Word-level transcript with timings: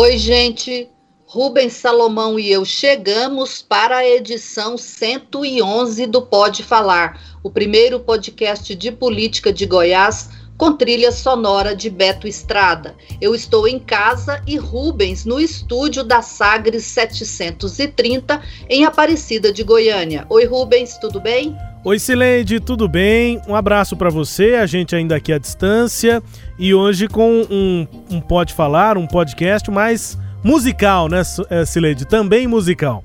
Oi, 0.00 0.16
gente. 0.16 0.88
Rubens 1.26 1.72
Salomão 1.72 2.38
e 2.38 2.52
eu 2.52 2.64
chegamos 2.64 3.60
para 3.62 3.96
a 3.96 4.08
edição 4.08 4.78
111 4.78 6.06
do 6.06 6.22
Pode 6.22 6.62
Falar, 6.62 7.20
o 7.42 7.50
primeiro 7.50 7.98
podcast 7.98 8.76
de 8.76 8.92
política 8.92 9.52
de 9.52 9.66
Goiás 9.66 10.30
com 10.58 10.72
trilha 10.72 11.12
sonora 11.12 11.74
de 11.74 11.88
Beto 11.88 12.26
Estrada. 12.26 12.96
Eu 13.20 13.32
estou 13.32 13.68
em 13.68 13.78
casa 13.78 14.42
e 14.44 14.56
Rubens 14.56 15.24
no 15.24 15.38
estúdio 15.38 16.02
da 16.02 16.20
Sagres 16.20 16.82
730 16.84 18.42
em 18.68 18.84
Aparecida 18.84 19.52
de 19.52 19.62
Goiânia. 19.62 20.26
Oi, 20.28 20.44
Rubens, 20.44 20.98
tudo 20.98 21.20
bem? 21.20 21.56
Oi, 21.84 21.96
Sileide, 22.00 22.58
tudo 22.58 22.88
bem? 22.88 23.40
Um 23.46 23.54
abraço 23.54 23.96
para 23.96 24.10
você, 24.10 24.56
a 24.56 24.66
gente 24.66 24.96
ainda 24.96 25.14
aqui 25.14 25.32
à 25.32 25.38
distância 25.38 26.20
e 26.58 26.74
hoje 26.74 27.06
com 27.06 27.46
um, 27.48 27.86
um 28.10 28.20
Pode 28.20 28.52
Falar, 28.52 28.98
um 28.98 29.06
podcast 29.06 29.70
mais 29.70 30.18
musical, 30.42 31.08
né, 31.08 31.22
Sileide? 31.64 32.04
Também 32.04 32.48
musical. 32.48 33.04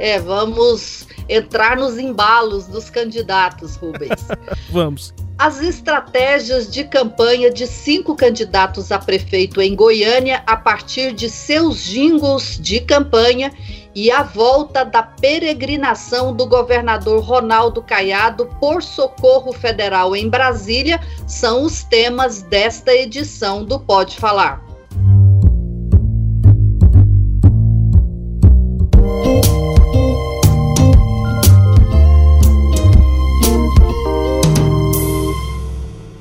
É, 0.00 0.18
vamos 0.18 1.06
entrar 1.28 1.76
nos 1.76 1.96
embalos 1.96 2.66
dos 2.66 2.90
candidatos, 2.90 3.76
Rubens. 3.76 4.26
vamos. 4.68 5.14
As 5.38 5.60
estratégias 5.60 6.70
de 6.70 6.84
campanha 6.84 7.50
de 7.50 7.66
cinco 7.66 8.16
candidatos 8.16 8.90
a 8.90 8.98
prefeito 8.98 9.60
em 9.60 9.76
Goiânia 9.76 10.42
a 10.46 10.56
partir 10.56 11.12
de 11.12 11.28
seus 11.28 11.82
jingles 11.82 12.58
de 12.58 12.80
campanha 12.80 13.52
e 13.94 14.10
a 14.10 14.22
volta 14.22 14.82
da 14.82 15.02
peregrinação 15.02 16.34
do 16.34 16.46
governador 16.46 17.22
Ronaldo 17.22 17.82
Caiado 17.82 18.46
por 18.58 18.82
socorro 18.82 19.52
federal 19.52 20.16
em 20.16 20.26
Brasília 20.26 21.00
são 21.26 21.64
os 21.64 21.82
temas 21.82 22.40
desta 22.40 22.94
edição 22.94 23.62
do 23.62 23.78
Pode 23.78 24.16
Falar. 24.16 24.65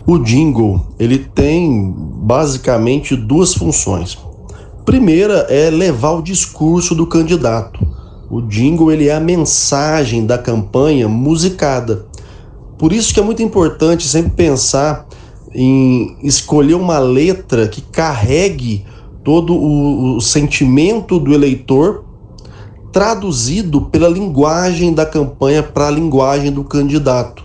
O 0.08 0.20
jingle, 0.20 0.86
ele 1.00 1.18
tem 1.18 1.92
basicamente 1.98 3.16
duas 3.16 3.56
funções. 3.56 4.16
Primeira 4.86 5.48
é 5.50 5.72
levar 5.72 6.12
o 6.12 6.22
discurso 6.22 6.94
do 6.94 7.08
candidato. 7.08 7.80
O 8.30 8.40
jingle 8.40 8.92
ele 8.92 9.08
é 9.08 9.16
a 9.16 9.20
mensagem 9.20 10.24
da 10.24 10.38
campanha 10.38 11.10
musicada. 11.10 12.06
Por 12.78 12.94
isso 12.94 13.12
que 13.12 13.20
é 13.20 13.24
muito 13.24 13.42
importante 13.42 14.08
sempre 14.08 14.30
pensar 14.32 15.08
em 15.52 16.18
escolher 16.22 16.76
uma 16.76 17.00
letra 17.00 17.68
que 17.68 17.82
carregue 17.82 18.86
todo 19.24 19.56
o, 19.56 20.18
o 20.18 20.22
sentimento 20.22 21.20
do 21.20 21.34
eleitor 21.34 22.04
traduzido 22.92 23.82
pela 23.82 24.08
linguagem 24.08 24.94
da 24.94 25.06
campanha 25.06 25.64
para 25.64 25.88
a 25.88 25.92
linguagem 25.92 26.52
do 26.52 26.64
candidato. 26.64 27.45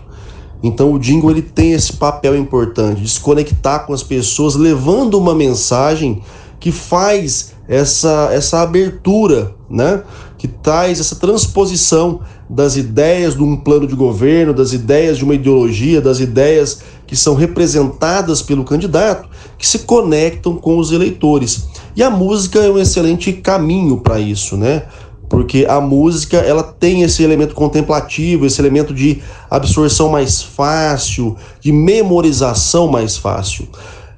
Então 0.63 0.93
o 0.93 0.99
jingle 0.99 1.31
ele 1.31 1.41
tem 1.41 1.73
esse 1.73 1.93
papel 1.93 2.37
importante 2.37 3.01
de 3.01 3.09
se 3.09 3.19
conectar 3.19 3.79
com 3.79 3.93
as 3.93 4.03
pessoas, 4.03 4.55
levando 4.55 5.17
uma 5.17 5.33
mensagem 5.33 6.21
que 6.59 6.71
faz 6.71 7.53
essa, 7.67 8.29
essa 8.31 8.61
abertura, 8.61 9.55
né? 9.69 10.03
que 10.37 10.47
traz 10.47 10.99
essa 10.99 11.15
transposição 11.15 12.19
das 12.49 12.75
ideias 12.75 13.35
de 13.35 13.43
um 13.43 13.55
plano 13.55 13.87
de 13.87 13.95
governo, 13.95 14.53
das 14.53 14.73
ideias 14.73 15.17
de 15.17 15.23
uma 15.23 15.35
ideologia, 15.35 16.01
das 16.01 16.19
ideias 16.19 16.81
que 17.07 17.15
são 17.15 17.35
representadas 17.35 18.41
pelo 18.41 18.63
candidato, 18.63 19.29
que 19.57 19.67
se 19.67 19.79
conectam 19.79 20.55
com 20.55 20.77
os 20.77 20.91
eleitores. 20.91 21.67
E 21.95 22.01
a 22.01 22.09
música 22.09 22.59
é 22.59 22.69
um 22.69 22.79
excelente 22.79 23.33
caminho 23.33 23.97
para 23.97 24.19
isso, 24.19 24.57
né? 24.57 24.83
Porque 25.31 25.65
a 25.65 25.79
música 25.79 26.39
ela 26.39 26.61
tem 26.61 27.03
esse 27.03 27.23
elemento 27.23 27.55
contemplativo, 27.55 28.45
esse 28.45 28.59
elemento 28.59 28.93
de 28.93 29.21
absorção 29.49 30.09
mais 30.09 30.43
fácil, 30.43 31.37
de 31.61 31.71
memorização 31.71 32.89
mais 32.89 33.15
fácil. 33.15 33.65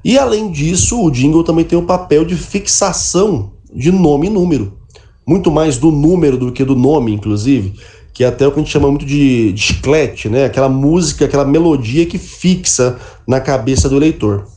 E 0.04 0.18
além 0.18 0.52
disso, 0.52 1.00
o 1.00 1.12
jingle 1.12 1.44
também 1.44 1.66
tem 1.66 1.78
o 1.78 1.84
papel 1.84 2.26
de 2.26 2.36
fixação 2.36 3.52
de 3.72 3.92
nome 3.92 4.26
e 4.26 4.30
número. 4.32 4.74
Muito 5.24 5.52
mais 5.52 5.78
do 5.78 5.92
número 5.92 6.36
do 6.36 6.52
que 6.52 6.66
do 6.66 6.76
nome, 6.76 7.14
inclusive, 7.14 7.76
que 8.12 8.24
é 8.24 8.28
até 8.28 8.48
o 8.48 8.52
que 8.52 8.60
a 8.60 8.64
gente 8.64 8.72
chama 8.72 8.90
muito 8.90 9.06
de, 9.06 9.54
de 9.54 9.62
chiclete, 9.62 10.30
né? 10.30 10.46
Aquela 10.46 10.68
música, 10.68 11.26
aquela 11.26 11.46
melodia 11.46 12.08
que 12.08 12.18
fixa 12.18 12.98
na 13.28 13.40
cabeça 13.40 13.88
do 13.88 13.98
eleitor. 13.98 14.48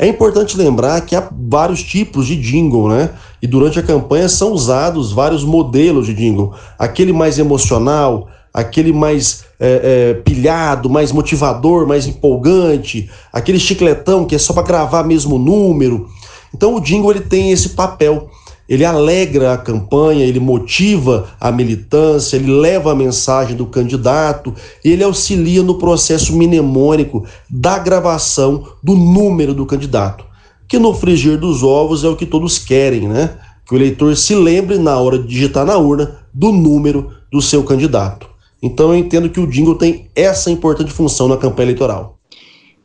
É 0.00 0.06
importante 0.06 0.56
lembrar 0.56 0.98
que 1.02 1.14
há 1.14 1.28
vários 1.30 1.82
tipos 1.82 2.26
de 2.26 2.34
jingle, 2.34 2.88
né? 2.88 3.10
E 3.42 3.46
durante 3.46 3.78
a 3.78 3.82
campanha 3.82 4.30
são 4.30 4.50
usados 4.50 5.12
vários 5.12 5.44
modelos 5.44 6.06
de 6.06 6.14
jingle. 6.14 6.54
Aquele 6.78 7.12
mais 7.12 7.38
emocional, 7.38 8.26
aquele 8.52 8.94
mais 8.94 9.44
é, 9.60 10.14
é, 10.16 10.22
pilhado, 10.22 10.88
mais 10.88 11.12
motivador, 11.12 11.86
mais 11.86 12.06
empolgante, 12.06 13.10
aquele 13.30 13.60
chicletão 13.60 14.24
que 14.24 14.34
é 14.34 14.38
só 14.38 14.54
para 14.54 14.62
gravar 14.62 15.04
mesmo 15.04 15.36
o 15.36 15.38
número. 15.38 16.08
Então 16.54 16.76
o 16.76 16.80
jingle 16.80 17.10
ele 17.10 17.20
tem 17.20 17.52
esse 17.52 17.68
papel. 17.68 18.30
Ele 18.70 18.84
alegra 18.84 19.52
a 19.52 19.58
campanha, 19.58 20.24
ele 20.24 20.38
motiva 20.38 21.28
a 21.40 21.50
militância, 21.50 22.36
ele 22.36 22.52
leva 22.52 22.92
a 22.92 22.94
mensagem 22.94 23.56
do 23.56 23.66
candidato, 23.66 24.54
ele 24.84 25.02
auxilia 25.02 25.60
no 25.60 25.76
processo 25.76 26.32
mnemônico 26.36 27.26
da 27.50 27.80
gravação 27.80 28.68
do 28.80 28.94
número 28.94 29.52
do 29.52 29.66
candidato, 29.66 30.24
que 30.68 30.78
no 30.78 30.94
frigir 30.94 31.36
dos 31.36 31.64
ovos 31.64 32.04
é 32.04 32.08
o 32.08 32.14
que 32.14 32.24
todos 32.24 32.60
querem, 32.60 33.08
né? 33.08 33.36
Que 33.66 33.74
o 33.74 33.76
eleitor 33.76 34.16
se 34.16 34.36
lembre 34.36 34.78
na 34.78 34.96
hora 34.96 35.18
de 35.18 35.26
digitar 35.26 35.66
na 35.66 35.76
urna 35.76 36.20
do 36.32 36.52
número 36.52 37.10
do 37.28 37.42
seu 37.42 37.64
candidato. 37.64 38.28
Então 38.62 38.90
eu 38.90 38.96
entendo 38.96 39.28
que 39.28 39.40
o 39.40 39.48
jingle 39.48 39.74
tem 39.74 40.08
essa 40.14 40.48
importante 40.48 40.92
função 40.92 41.26
na 41.26 41.36
campanha 41.36 41.66
eleitoral. 41.66 42.20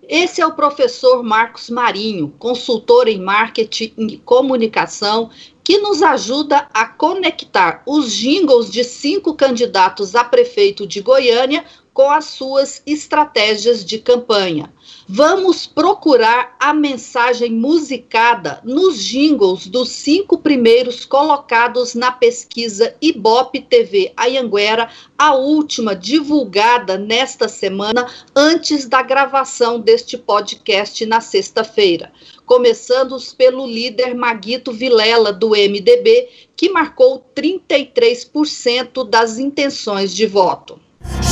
Esse 0.08 0.40
é 0.40 0.46
o 0.46 0.56
professor 0.56 1.24
Marcos 1.24 1.70
Marinho, 1.70 2.32
consultor 2.38 3.08
em 3.08 3.20
marketing 3.20 3.92
e 3.98 4.18
comunicação, 4.18 5.32
que 5.66 5.80
nos 5.80 6.04
ajuda 6.04 6.70
a 6.72 6.86
conectar 6.86 7.82
os 7.88 8.12
jingles 8.12 8.72
de 8.72 8.84
cinco 8.84 9.34
candidatos 9.34 10.16
a 10.16 10.24
prefeito 10.24 10.86
de 10.86 11.02
Goiânia 11.02 11.66
com 11.92 12.12
as 12.12 12.26
suas 12.26 12.84
estratégias 12.86 13.84
de 13.84 13.98
campanha. 14.00 14.72
Vamos 15.08 15.66
procurar 15.66 16.54
a 16.60 16.74
mensagem 16.74 17.54
musicada 17.54 18.60
nos 18.66 19.02
jingles 19.02 19.66
dos 19.66 19.90
cinco 19.90 20.38
primeiros 20.38 21.06
colocados 21.06 21.96
na 21.96 22.12
pesquisa 22.12 22.94
Ibope 23.02 23.62
TV 23.62 24.12
Ayanguera, 24.18 24.90
a 25.18 25.36
última 25.36 25.96
divulgada 25.96 26.98
nesta 26.98 27.48
semana, 27.48 28.06
antes 28.36 28.86
da 28.88 29.02
gravação 29.02 29.80
deste 29.80 30.18
podcast 30.18 31.06
na 31.06 31.22
sexta-feira. 31.22 32.12
Começando 32.46 33.18
pelo 33.36 33.66
líder 33.66 34.14
Maguito 34.14 34.72
Vilela, 34.72 35.34
do 35.34 35.50
MDB, 35.50 36.30
que 36.56 36.70
marcou 36.70 37.26
33% 37.36 39.10
das 39.10 39.40
intenções 39.40 40.14
de 40.16 40.28
voto. 40.28 40.80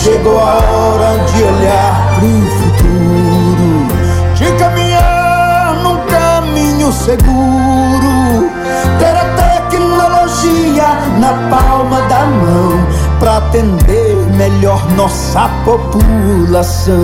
Chegou 0.04 0.40
a 0.40 0.56
hora 0.60 1.24
de 1.26 1.44
olhar 1.44 2.16
para 2.16 2.26
o 2.26 2.42
futuro, 2.60 3.88
de 4.36 4.58
caminhar 4.58 5.82
num 5.84 5.98
caminho 6.08 6.92
seguro, 6.92 8.50
ter 9.00 9.16
a 9.16 9.36
tecnologia 9.36 10.88
na 11.20 11.50
palma 11.50 12.02
da 12.08 12.26
mão 12.26 12.74
para 13.20 13.38
atender 13.38 14.16
melhor 14.36 14.86
nossa 14.92 15.48
população. 15.64 17.04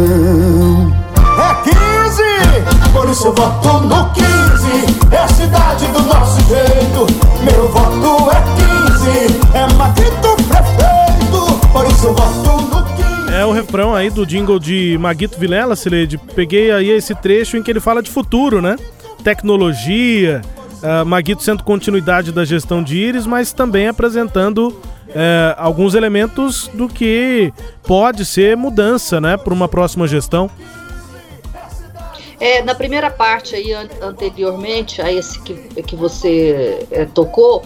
É 2.90 2.92
15, 2.92 2.94
por 2.94 3.10
isso 3.10 3.28
eu 3.28 3.34
voto 3.34 3.80
no 3.82 4.14
15, 4.14 5.14
é 5.14 5.18
a 5.18 5.28
cidade 5.28 5.88
do 5.88 6.02
nosso 6.02 6.40
jeito. 6.48 7.06
Meu 7.44 7.68
voto 7.70 8.32
é 8.32 8.42
15, 8.98 9.40
é 9.54 9.74
Maguito 9.74 10.36
prefeito, 10.48 11.68
por 11.72 11.86
isso 11.88 12.08
eu 12.08 12.14
voto 12.14 12.76
no 12.76 12.84
15. 12.96 13.34
É 13.36 13.46
o 13.46 13.52
refrão 13.52 13.94
aí 13.94 14.10
do 14.10 14.26
jingle 14.26 14.60
de 14.60 14.98
Maguito 15.00 15.40
Vilela, 15.40 15.76
Sileide. 15.76 16.18
Peguei 16.36 16.72
aí 16.72 16.90
esse 16.90 17.14
trecho 17.16 17.58
em 17.58 17.64
que 17.64 17.70
ele 17.70 17.80
fala 17.80 18.02
de 18.02 18.10
futuro, 18.10 18.62
né? 18.62 18.76
Tecnologia, 19.24 20.42
uh, 20.82 21.06
Maguito 21.06 21.44
sendo 21.44 21.64
continuidade 21.64 22.32
da 22.32 22.44
gestão 22.44 22.82
de 22.84 22.98
Íris, 22.98 23.26
mas 23.26 23.54
também 23.54 23.88
apresentando 23.88 24.70
uh, 24.70 25.56
alguns 25.58 25.94
elementos 25.94 26.70
do 26.74 26.88
que 26.88 27.54
pode 27.84 28.26
ser 28.26 28.58
mudança, 28.58 29.20
né, 29.22 29.38
para 29.38 29.54
uma 29.54 29.68
próxima 29.68 30.08
gestão. 30.08 30.50
É, 32.40 32.62
na 32.62 32.74
primeira 32.74 33.10
parte 33.10 33.56
aí 33.56 33.74
an 33.74 33.88
anteriormente 34.02 35.02
a 35.02 35.12
esse 35.12 35.42
que, 35.42 35.54
que 35.84 35.96
você 35.96 36.88
é, 36.90 37.06
tocou, 37.06 37.64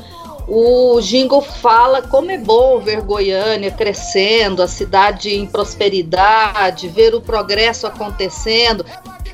o 0.47 0.99
Jingle 0.99 1.41
fala 1.41 2.01
como 2.01 2.31
é 2.31 2.37
bom 2.37 2.79
ver 2.79 3.01
Goiânia 3.01 3.71
crescendo, 3.71 4.61
a 4.61 4.67
cidade 4.67 5.33
em 5.33 5.45
prosperidade, 5.45 6.89
ver 6.89 7.15
o 7.15 7.21
progresso 7.21 7.87
acontecendo. 7.87 8.85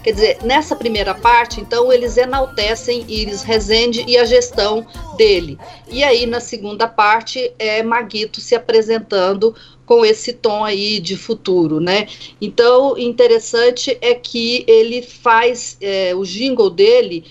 Quer 0.03 0.13
dizer, 0.13 0.37
nessa 0.43 0.75
primeira 0.75 1.13
parte, 1.13 1.59
então, 1.59 1.91
eles 1.91 2.15
enaltecem 2.15 3.03
Iris 3.07 3.43
Rezende 3.43 4.05
e 4.07 4.17
a 4.17 4.23
gestão 4.23 4.85
dele. 5.17 5.59
E 5.89 6.03
aí, 6.03 6.25
na 6.25 6.39
segunda 6.39 6.87
parte, 6.87 7.51
é 7.59 7.83
Maguito 7.83 8.39
se 8.39 8.55
apresentando 8.55 9.53
com 9.89 10.05
esse 10.05 10.33
tom 10.33 10.63
aí 10.63 10.99
de 10.99 11.17
futuro, 11.17 11.79
né? 11.79 12.07
Então, 12.39 12.95
interessante 12.95 13.97
é 14.01 14.13
que 14.13 14.63
ele 14.67 15.01
faz 15.01 15.77
é, 15.81 16.13
o 16.13 16.23
jingle 16.23 16.69
dele 16.69 17.25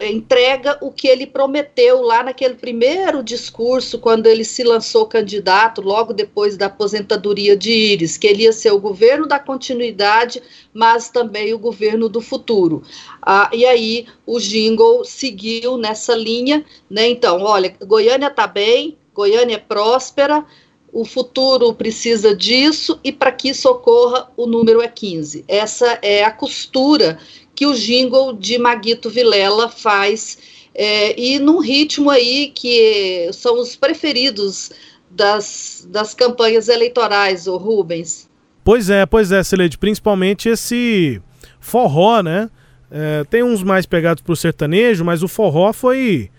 entrega 0.00 0.78
o 0.80 0.92
que 0.92 1.08
ele 1.08 1.26
prometeu 1.26 2.00
lá 2.00 2.22
naquele 2.22 2.54
primeiro 2.54 3.24
discurso, 3.24 3.98
quando 3.98 4.28
ele 4.28 4.44
se 4.44 4.62
lançou 4.62 5.04
candidato, 5.04 5.80
logo 5.80 6.12
depois 6.12 6.56
da 6.56 6.66
aposentadoria 6.66 7.56
de 7.56 7.72
Íris, 7.72 8.16
que 8.16 8.28
ele 8.28 8.44
ia 8.44 8.52
ser 8.52 8.70
o 8.70 8.78
governo 8.78 9.26
da 9.26 9.40
continuidade, 9.40 10.40
mas 10.72 11.10
também 11.10 11.52
o 11.52 11.58
governo 11.58 12.08
do 12.08 12.20
futuro. 12.20 12.84
Ah, 13.20 13.50
e 13.52 13.66
aí 13.66 14.06
o 14.24 14.38
Jingle 14.38 15.04
seguiu 15.04 15.76
nessa 15.76 16.14
linha, 16.14 16.64
né? 16.88 17.08
Então, 17.08 17.42
olha, 17.42 17.74
Goiânia 17.84 18.28
está 18.28 18.46
bem, 18.46 18.96
Goiânia 19.12 19.56
é 19.56 19.58
próspera, 19.58 20.46
o 20.92 21.04
futuro 21.04 21.72
precisa 21.72 22.34
disso 22.34 22.98
e 23.04 23.12
para 23.12 23.32
que 23.32 23.50
isso 23.50 23.68
ocorra, 23.68 24.28
o 24.36 24.46
número 24.46 24.80
é 24.80 24.88
15. 24.88 25.44
Essa 25.46 25.98
é 26.02 26.24
a 26.24 26.30
costura 26.30 27.18
que 27.54 27.66
o 27.66 27.74
jingle 27.74 28.32
de 28.32 28.58
Maguito 28.58 29.10
Vilela 29.10 29.68
faz, 29.68 30.38
é, 30.74 31.18
e 31.20 31.38
num 31.38 31.58
ritmo 31.58 32.10
aí 32.10 32.52
que 32.54 33.28
são 33.32 33.60
os 33.60 33.76
preferidos 33.76 34.70
das, 35.10 35.86
das 35.90 36.14
campanhas 36.14 36.68
eleitorais, 36.68 37.46
o 37.46 37.56
Rubens. 37.56 38.28
Pois 38.64 38.88
é, 38.88 39.04
pois 39.04 39.32
é, 39.32 39.42
Celede, 39.42 39.76
principalmente 39.76 40.48
esse 40.48 41.20
forró, 41.58 42.22
né? 42.22 42.48
É, 42.90 43.24
tem 43.24 43.42
uns 43.42 43.62
mais 43.62 43.86
pegados 43.86 44.22
pro 44.22 44.34
sertanejo, 44.34 45.04
mas 45.04 45.22
o 45.22 45.28
forró 45.28 45.72
foi, 45.72 46.30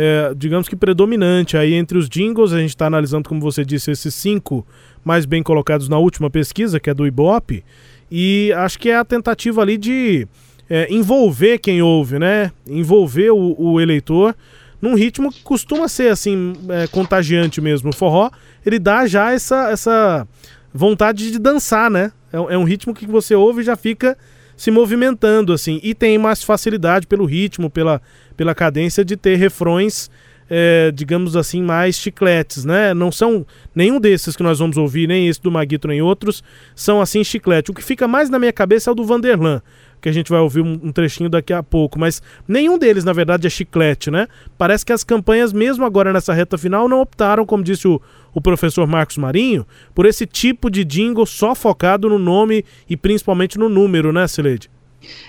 é, 0.00 0.32
digamos 0.36 0.68
que 0.68 0.76
predominante 0.76 1.56
aí 1.56 1.74
entre 1.74 1.98
os 1.98 2.08
jingles. 2.08 2.52
A 2.52 2.60
gente 2.60 2.70
está 2.70 2.86
analisando, 2.86 3.28
como 3.28 3.40
você 3.40 3.64
disse, 3.64 3.90
esses 3.90 4.14
cinco 4.14 4.64
mais 5.04 5.26
bem 5.26 5.42
colocados 5.42 5.88
na 5.88 5.98
última 5.98 6.30
pesquisa, 6.30 6.78
que 6.78 6.88
é 6.88 6.94
do 6.94 7.04
Ibope, 7.04 7.64
e 8.08 8.52
acho 8.56 8.78
que 8.78 8.90
é 8.90 8.96
a 8.96 9.04
tentativa 9.04 9.60
ali 9.60 9.76
de 9.76 10.28
é, 10.70 10.86
envolver 10.88 11.58
quem 11.58 11.82
ouve, 11.82 12.16
né? 12.16 12.52
Envolver 12.64 13.32
o, 13.32 13.56
o, 13.58 13.80
eleitor 13.80 14.36
num 14.80 14.94
ritmo 14.94 15.32
que 15.32 15.42
costuma 15.42 15.88
ser 15.88 16.12
assim 16.12 16.52
é, 16.68 16.86
contagiante 16.86 17.60
mesmo. 17.60 17.90
O 17.90 17.92
forró 17.92 18.30
ele 18.64 18.78
dá 18.78 19.04
já 19.04 19.32
essa, 19.32 19.68
essa 19.70 20.28
vontade 20.72 21.32
de 21.32 21.40
dançar, 21.40 21.90
né? 21.90 22.12
É, 22.32 22.36
é 22.36 22.58
um 22.58 22.64
ritmo 22.64 22.94
que 22.94 23.04
você 23.04 23.34
ouve 23.34 23.62
e 23.62 23.64
já 23.64 23.74
fica 23.74 24.16
se 24.58 24.70
movimentando 24.70 25.54
assim 25.54 25.80
e 25.82 25.94
tem 25.94 26.18
mais 26.18 26.42
facilidade 26.42 27.06
pelo 27.06 27.24
ritmo, 27.24 27.70
pela, 27.70 28.02
pela 28.36 28.54
cadência 28.54 29.02
de 29.02 29.16
ter 29.16 29.36
refrões 29.36 30.10
é, 30.50 30.90
digamos 30.92 31.36
assim, 31.36 31.62
mais 31.62 31.96
chicletes, 31.96 32.64
né? 32.64 32.94
Não 32.94 33.12
são 33.12 33.46
nenhum 33.74 34.00
desses 34.00 34.34
que 34.34 34.42
nós 34.42 34.58
vamos 34.58 34.76
ouvir, 34.76 35.06
nem 35.06 35.28
esse 35.28 35.40
do 35.42 35.50
Maguito, 35.50 35.86
nem 35.86 36.00
outros, 36.00 36.42
são 36.74 37.00
assim 37.00 37.22
chiclete. 37.22 37.70
O 37.70 37.74
que 37.74 37.84
fica 37.84 38.08
mais 38.08 38.30
na 38.30 38.38
minha 38.38 38.52
cabeça 38.52 38.90
é 38.90 38.92
o 38.92 38.94
do 38.94 39.04
Vanderlan, 39.04 39.60
que 40.00 40.08
a 40.08 40.12
gente 40.12 40.30
vai 40.30 40.40
ouvir 40.40 40.60
um, 40.60 40.92
trechinho 40.92 41.28
daqui 41.28 41.52
a 41.52 41.62
pouco, 41.62 41.98
mas 41.98 42.22
nenhum 42.46 42.78
deles, 42.78 43.04
na 43.04 43.12
verdade, 43.12 43.46
é 43.46 43.50
chiclete, 43.50 44.10
né? 44.10 44.28
Parece 44.56 44.84
que 44.84 44.92
as 44.92 45.04
campanhas, 45.04 45.52
mesmo 45.52 45.84
agora 45.84 46.12
nessa 46.12 46.32
reta 46.32 46.56
final, 46.56 46.88
não 46.88 47.00
optaram, 47.00 47.44
como 47.44 47.62
disse 47.62 47.86
o, 47.88 48.00
o 48.34 48.40
professor 48.40 48.86
Marcos 48.86 49.16
Marinho, 49.18 49.66
por 49.94 50.06
esse 50.06 50.26
tipo 50.26 50.70
de 50.70 50.84
jingle 50.84 51.26
só 51.26 51.54
focado 51.54 52.08
no 52.08 52.18
nome 52.18 52.64
e 52.88 52.96
principalmente 52.96 53.58
no 53.58 53.68
número, 53.68 54.12
né, 54.12 54.26
Sileide? 54.26 54.70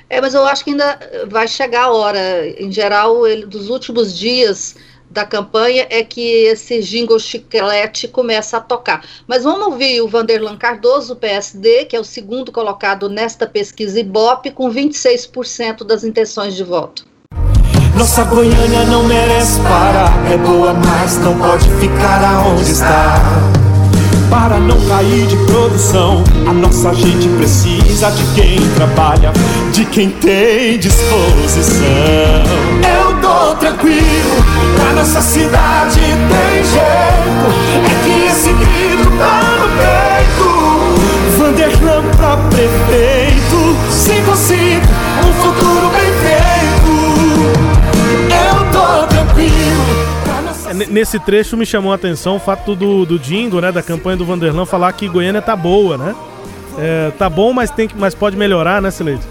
É, 0.09 0.19
mas 0.19 0.33
eu 0.33 0.45
acho 0.45 0.63
que 0.63 0.71
ainda 0.71 0.99
vai 1.29 1.47
chegar 1.47 1.85
a 1.85 1.91
hora. 1.91 2.47
Em 2.59 2.71
geral, 2.71 3.27
ele, 3.27 3.45
dos 3.45 3.69
últimos 3.69 4.17
dias 4.17 4.75
da 5.09 5.25
campanha 5.25 5.87
é 5.89 6.03
que 6.03 6.21
esse 6.21 6.81
jingle 6.81 7.19
chiclete 7.19 8.07
começa 8.07 8.57
a 8.57 8.61
tocar. 8.61 9.03
Mas 9.27 9.43
vamos 9.43 9.67
ouvir 9.67 10.01
o 10.01 10.07
Vanderlan 10.07 10.57
Cardoso, 10.57 11.15
do 11.15 11.19
PSD, 11.19 11.85
que 11.85 11.95
é 11.95 11.99
o 11.99 12.03
segundo 12.03 12.51
colocado 12.51 13.09
nesta 13.09 13.47
pesquisa 13.47 13.99
Ibope, 13.99 14.51
com 14.51 14.69
26% 14.71 15.83
das 15.83 16.03
intenções 16.03 16.55
de 16.55 16.63
voto. 16.63 17.05
Nossa 17.95 18.23
Goiânia 18.23 18.85
não 18.85 19.03
merece 19.03 19.59
parar, 19.61 20.13
é 20.31 20.37
boa, 20.37 20.73
mas 20.73 21.17
não 21.17 21.37
pode 21.37 21.67
ficar 21.81 22.23
aonde 22.23 22.71
está. 22.71 23.15
Para 24.29 24.59
não 24.59 24.79
cair 24.87 25.25
de 25.25 25.35
produção, 25.47 26.23
a 26.47 26.53
nossa 26.53 26.93
gente 26.93 27.27
precisa 27.29 28.11
de 28.11 28.23
quem 28.35 28.59
trabalha, 28.75 29.33
de 29.73 29.83
quem 29.85 30.11
tem 30.11 30.77
disposição. 30.77 31.87
Eu 33.03 33.08
tô 33.21 33.55
tranquilo, 33.55 34.43
pra 34.75 34.93
nossa 34.93 35.21
cidade 35.21 35.99
tem 35.99 36.63
jeito. 36.63 37.49
É 37.85 37.93
que 38.03 38.13
esse 38.27 38.51
grito 38.53 39.09
tá 39.17 39.41
no 39.59 39.67
peito. 39.77 40.49
Vanderlan 41.37 42.03
pra 42.17 42.37
prefeito, 42.49 43.75
5-5, 43.91 44.81
um 45.27 45.33
futuro 45.33 45.89
bem 45.89 46.11
feito. 46.21 46.93
Eu 48.29 48.55
tô 48.71 49.07
tranquilo. 49.07 50.09
Nesse 50.91 51.19
trecho 51.19 51.57
me 51.57 51.65
chamou 51.65 51.91
a 51.91 51.95
atenção 51.95 52.35
o 52.35 52.39
fato 52.39 52.75
do, 52.75 53.05
do 53.05 53.17
Dingo, 53.17 53.59
né, 53.59 53.71
da 53.71 53.81
campanha 53.81 54.17
do 54.17 54.25
Vanderlan, 54.25 54.65
falar 54.65 54.93
que 54.93 55.07
Goiânia 55.07 55.41
tá 55.41 55.55
boa, 55.55 55.97
né? 55.97 56.15
É, 56.77 57.11
tá 57.17 57.29
bom, 57.29 57.51
mas, 57.51 57.71
tem 57.71 57.87
que, 57.87 57.97
mas 57.97 58.13
pode 58.13 58.37
melhorar, 58.37 58.81
né, 58.81 58.91
Sileide? 58.91 59.23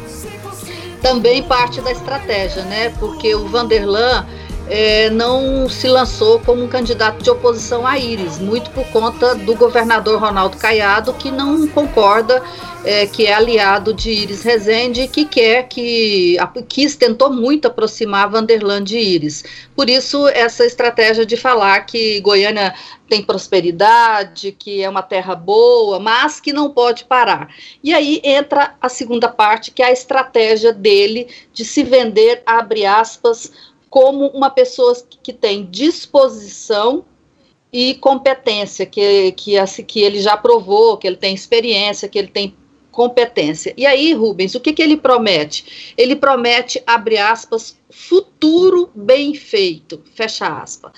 Também 1.01 1.43
parte 1.43 1.81
da 1.81 1.91
estratégia, 1.91 2.63
né? 2.65 2.91
Porque 2.99 3.35
o 3.35 3.47
Vanderlan 3.49 4.27
é, 4.71 5.09
não 5.11 5.69
se 5.69 5.89
lançou 5.89 6.39
como 6.41 6.63
um 6.63 6.69
candidato 6.69 7.23
de 7.23 7.31
oposição 7.31 7.87
a 7.87 7.99
Íris, 7.99 8.39
muito 8.39 8.71
por 8.71 8.87
conta 8.89 9.35
do 9.35 9.55
governador 9.55 10.21
Ronaldo 10.21 10.57
Caiado, 10.57 11.15
que 11.15 11.31
não 11.31 11.67
concorda, 11.69 12.43
é, 12.85 13.07
que 13.07 13.27
é 13.27 13.35
aliado 13.35 13.93
de 13.93 14.11
Íris 14.11 14.43
Rezende, 14.43 15.09
que 15.09 15.25
quer 15.25 15.69
que, 15.69 16.37
quis, 16.69 16.97
tentou 16.97 17.33
muito 17.33 17.67
aproximar 17.67 18.31
Vanderlan 18.31 18.83
de 18.83 18.99
Íris. 18.99 19.45
Por 19.75 19.89
isso, 19.89 20.29
essa 20.29 20.65
estratégia 20.65 21.25
de 21.25 21.37
falar 21.37 21.81
que 21.81 22.21
Goiânia 22.21 22.75
tem 23.09 23.23
prosperidade, 23.23 24.53
que 24.53 24.83
é 24.83 24.89
uma 24.89 25.03
terra 25.03 25.35
boa, 25.35 25.99
mas 25.99 26.41
que 26.41 26.53
não 26.53 26.71
pode 26.71 27.05
parar. 27.05 27.49
E 27.83 27.95
aí 27.95 28.21
entra 28.23 28.75
a 28.81 28.89
segunda 28.89 29.29
parte, 29.29 29.71
que 29.71 29.83
é 29.83 29.87
a 29.87 29.93
estratégia 29.93 30.73
dele 30.73 31.27
de 31.53 31.65
se 31.65 31.83
vender, 31.83 32.43
abre 32.45 32.85
aspas, 32.85 33.51
como 33.91 34.27
uma 34.29 34.51
pessoa 34.51 34.95
que 35.23 35.33
tem 35.33 35.65
disposição 35.65 37.05
e 37.73 37.95
competência, 37.97 38.87
que, 38.87 39.33
que, 39.33 39.55
que 39.85 40.01
ele 40.01 40.21
já 40.21 40.37
provou, 40.37 40.97
que 40.97 41.07
ele 41.07 41.17
tem 41.17 41.35
experiência, 41.35 42.09
que 42.09 42.19
ele 42.19 42.29
tem 42.29 42.57
competência. 42.91 43.73
E 43.77 43.87
aí, 43.87 44.13
Rubens, 44.13 44.55
o 44.55 44.61
que, 44.61 44.73
que 44.73 44.83
ele 44.83 44.97
promete? 44.97 45.95
Ele 45.97 46.17
promete, 46.17 46.83
abre 46.87 47.19
aspas, 47.19 47.79
futuro 47.91 48.91
bem 48.95 49.35
feito, 49.35 50.03
fecha 50.15 50.49
aspas. 50.49 50.93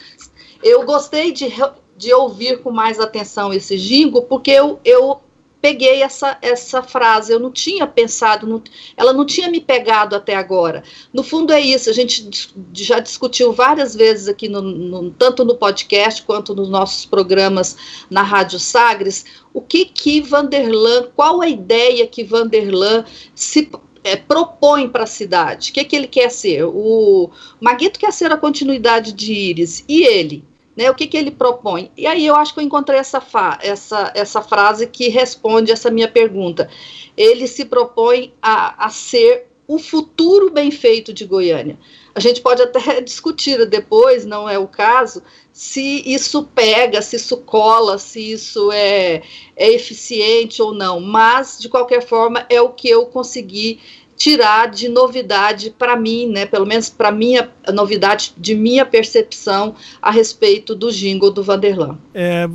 Eu 0.62 0.84
gostei 0.84 1.32
de, 1.32 1.52
de 1.96 2.12
ouvir 2.14 2.62
com 2.62 2.70
mais 2.70 2.98
atenção 2.98 3.52
esse 3.52 3.76
jingo, 3.76 4.22
porque 4.22 4.50
eu, 4.50 4.80
eu 4.84 5.20
peguei 5.60 6.02
essa, 6.02 6.38
essa 6.40 6.82
frase, 6.82 7.32
eu 7.32 7.38
não 7.38 7.50
tinha 7.50 7.86
pensado, 7.86 8.46
não, 8.46 8.62
ela 8.96 9.12
não 9.12 9.26
tinha 9.26 9.50
me 9.50 9.60
pegado 9.60 10.16
até 10.16 10.34
agora. 10.34 10.82
No 11.12 11.22
fundo 11.22 11.52
é 11.52 11.60
isso, 11.60 11.90
a 11.90 11.92
gente 11.92 12.28
já 12.72 12.98
discutiu 12.98 13.52
várias 13.52 13.94
vezes 13.94 14.28
aqui, 14.28 14.48
no, 14.48 14.62
no, 14.62 15.10
tanto 15.10 15.44
no 15.44 15.56
podcast 15.56 16.22
quanto 16.22 16.54
nos 16.54 16.68
nossos 16.68 17.04
programas 17.04 17.76
na 18.08 18.22
Rádio 18.22 18.58
Sagres, 18.58 19.24
o 19.52 19.60
que 19.60 19.84
que 19.84 20.20
Vanderlan, 20.20 21.08
qual 21.14 21.40
a 21.40 21.48
ideia 21.48 22.06
que 22.06 22.24
Vanderlan 22.24 23.04
se 23.34 23.70
é, 24.02 24.16
propõe 24.16 24.88
para 24.88 25.04
a 25.04 25.06
cidade, 25.06 25.70
o 25.70 25.74
que, 25.74 25.84
que 25.84 25.94
ele 25.94 26.06
quer 26.06 26.30
ser? 26.30 26.64
O 26.64 27.30
Maguito 27.60 27.98
quer 27.98 28.12
ser 28.12 28.32
a 28.32 28.36
continuidade 28.36 29.12
de 29.12 29.32
Íris, 29.32 29.84
e 29.86 30.04
ele? 30.04 30.49
Né, 30.76 30.88
o 30.88 30.94
que, 30.94 31.06
que 31.06 31.16
ele 31.16 31.32
propõe? 31.32 31.90
E 31.96 32.06
aí 32.06 32.24
eu 32.24 32.36
acho 32.36 32.54
que 32.54 32.60
eu 32.60 32.64
encontrei 32.64 32.98
essa, 32.98 33.20
essa, 33.60 34.12
essa 34.14 34.40
frase 34.40 34.86
que 34.86 35.08
responde 35.08 35.72
essa 35.72 35.90
minha 35.90 36.08
pergunta. 36.08 36.70
Ele 37.16 37.46
se 37.46 37.64
propõe 37.64 38.32
a, 38.40 38.86
a 38.86 38.88
ser 38.88 39.50
o 39.66 39.78
futuro 39.78 40.50
bem 40.50 40.70
feito 40.72 41.12
de 41.12 41.24
Goiânia. 41.24 41.78
A 42.12 42.18
gente 42.18 42.40
pode 42.40 42.60
até 42.60 42.98
discutir 43.02 43.64
depois, 43.66 44.26
não 44.26 44.48
é 44.48 44.58
o 44.58 44.66
caso, 44.66 45.22
se 45.52 46.02
isso 46.10 46.42
pega, 46.42 47.00
se 47.00 47.14
isso 47.14 47.36
cola, 47.36 47.96
se 47.96 48.32
isso 48.32 48.72
é, 48.72 49.22
é 49.54 49.72
eficiente 49.72 50.60
ou 50.60 50.74
não, 50.74 50.98
mas 50.98 51.58
de 51.60 51.68
qualquer 51.68 52.02
forma 52.02 52.44
é 52.48 52.60
o 52.60 52.70
que 52.70 52.88
eu 52.88 53.06
consegui 53.06 53.78
tirar 54.20 54.68
de 54.68 54.86
novidade 54.86 55.74
para 55.78 55.96
mim, 55.96 56.26
né? 56.26 56.44
Pelo 56.44 56.66
menos 56.66 56.90
para 56.90 57.10
minha 57.10 57.48
novidade 57.72 58.34
de 58.36 58.54
minha 58.54 58.84
percepção 58.84 59.74
a 60.02 60.10
respeito 60.10 60.74
do 60.74 60.92
jingle 60.92 61.30
do 61.30 61.42
Vanderlan. 61.42 61.96
É, 62.12 62.46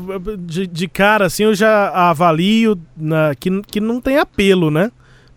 de, 0.42 0.68
de 0.68 0.88
cara 0.88 1.26
assim 1.26 1.44
eu 1.44 1.56
já 1.56 1.90
avalio 1.90 2.80
na, 2.96 3.34
que, 3.34 3.50
que 3.64 3.80
não 3.82 4.00
tem 4.00 4.20
apelo, 4.20 4.70
né? 4.70 4.92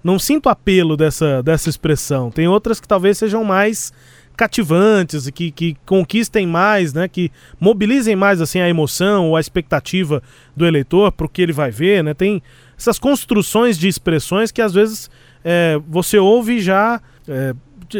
Não 0.04 0.18
sinto 0.18 0.50
apelo 0.50 0.98
dessa, 0.98 1.42
dessa 1.42 1.70
expressão. 1.70 2.30
Tem 2.30 2.46
outras 2.46 2.78
que 2.78 2.86
talvez 2.86 3.16
sejam 3.16 3.42
mais 3.42 3.90
cativantes, 4.36 5.30
que, 5.30 5.50
que 5.50 5.76
conquistem 5.86 6.46
mais, 6.46 6.92
né? 6.92 7.08
Que 7.08 7.32
mobilizem 7.58 8.14
mais 8.14 8.42
assim 8.42 8.60
a 8.60 8.68
emoção 8.68 9.30
ou 9.30 9.36
a 9.36 9.40
expectativa 9.40 10.22
do 10.54 10.66
eleitor 10.66 11.10
para 11.10 11.24
o 11.24 11.28
que 11.28 11.40
ele 11.40 11.54
vai 11.54 11.70
ver, 11.70 12.04
né? 12.04 12.12
Tem 12.12 12.42
essas 12.78 12.98
construções 12.98 13.78
de 13.78 13.88
expressões 13.88 14.52
que 14.52 14.60
às 14.60 14.74
vezes 14.74 15.10
é, 15.50 15.80
você 15.88 16.18
ouve 16.18 16.60
já 16.60 17.00
é, 17.26 17.54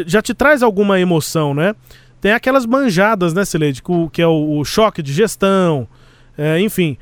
já 0.05 0.21
te 0.21 0.35
traz 0.35 0.61
alguma 0.61 0.99
emoção, 0.99 1.55
né? 1.55 1.73
Tem 2.21 2.31
aquelas 2.31 2.63
manjadas, 2.63 3.33
né, 3.33 3.43
Celede, 3.43 3.81
que 4.11 4.21
é 4.21 4.27
o, 4.27 4.59
o 4.59 4.63
choque 4.63 5.01
de 5.01 5.11
gestão, 5.11 5.87
é, 6.37 6.59
enfim. 6.59 6.95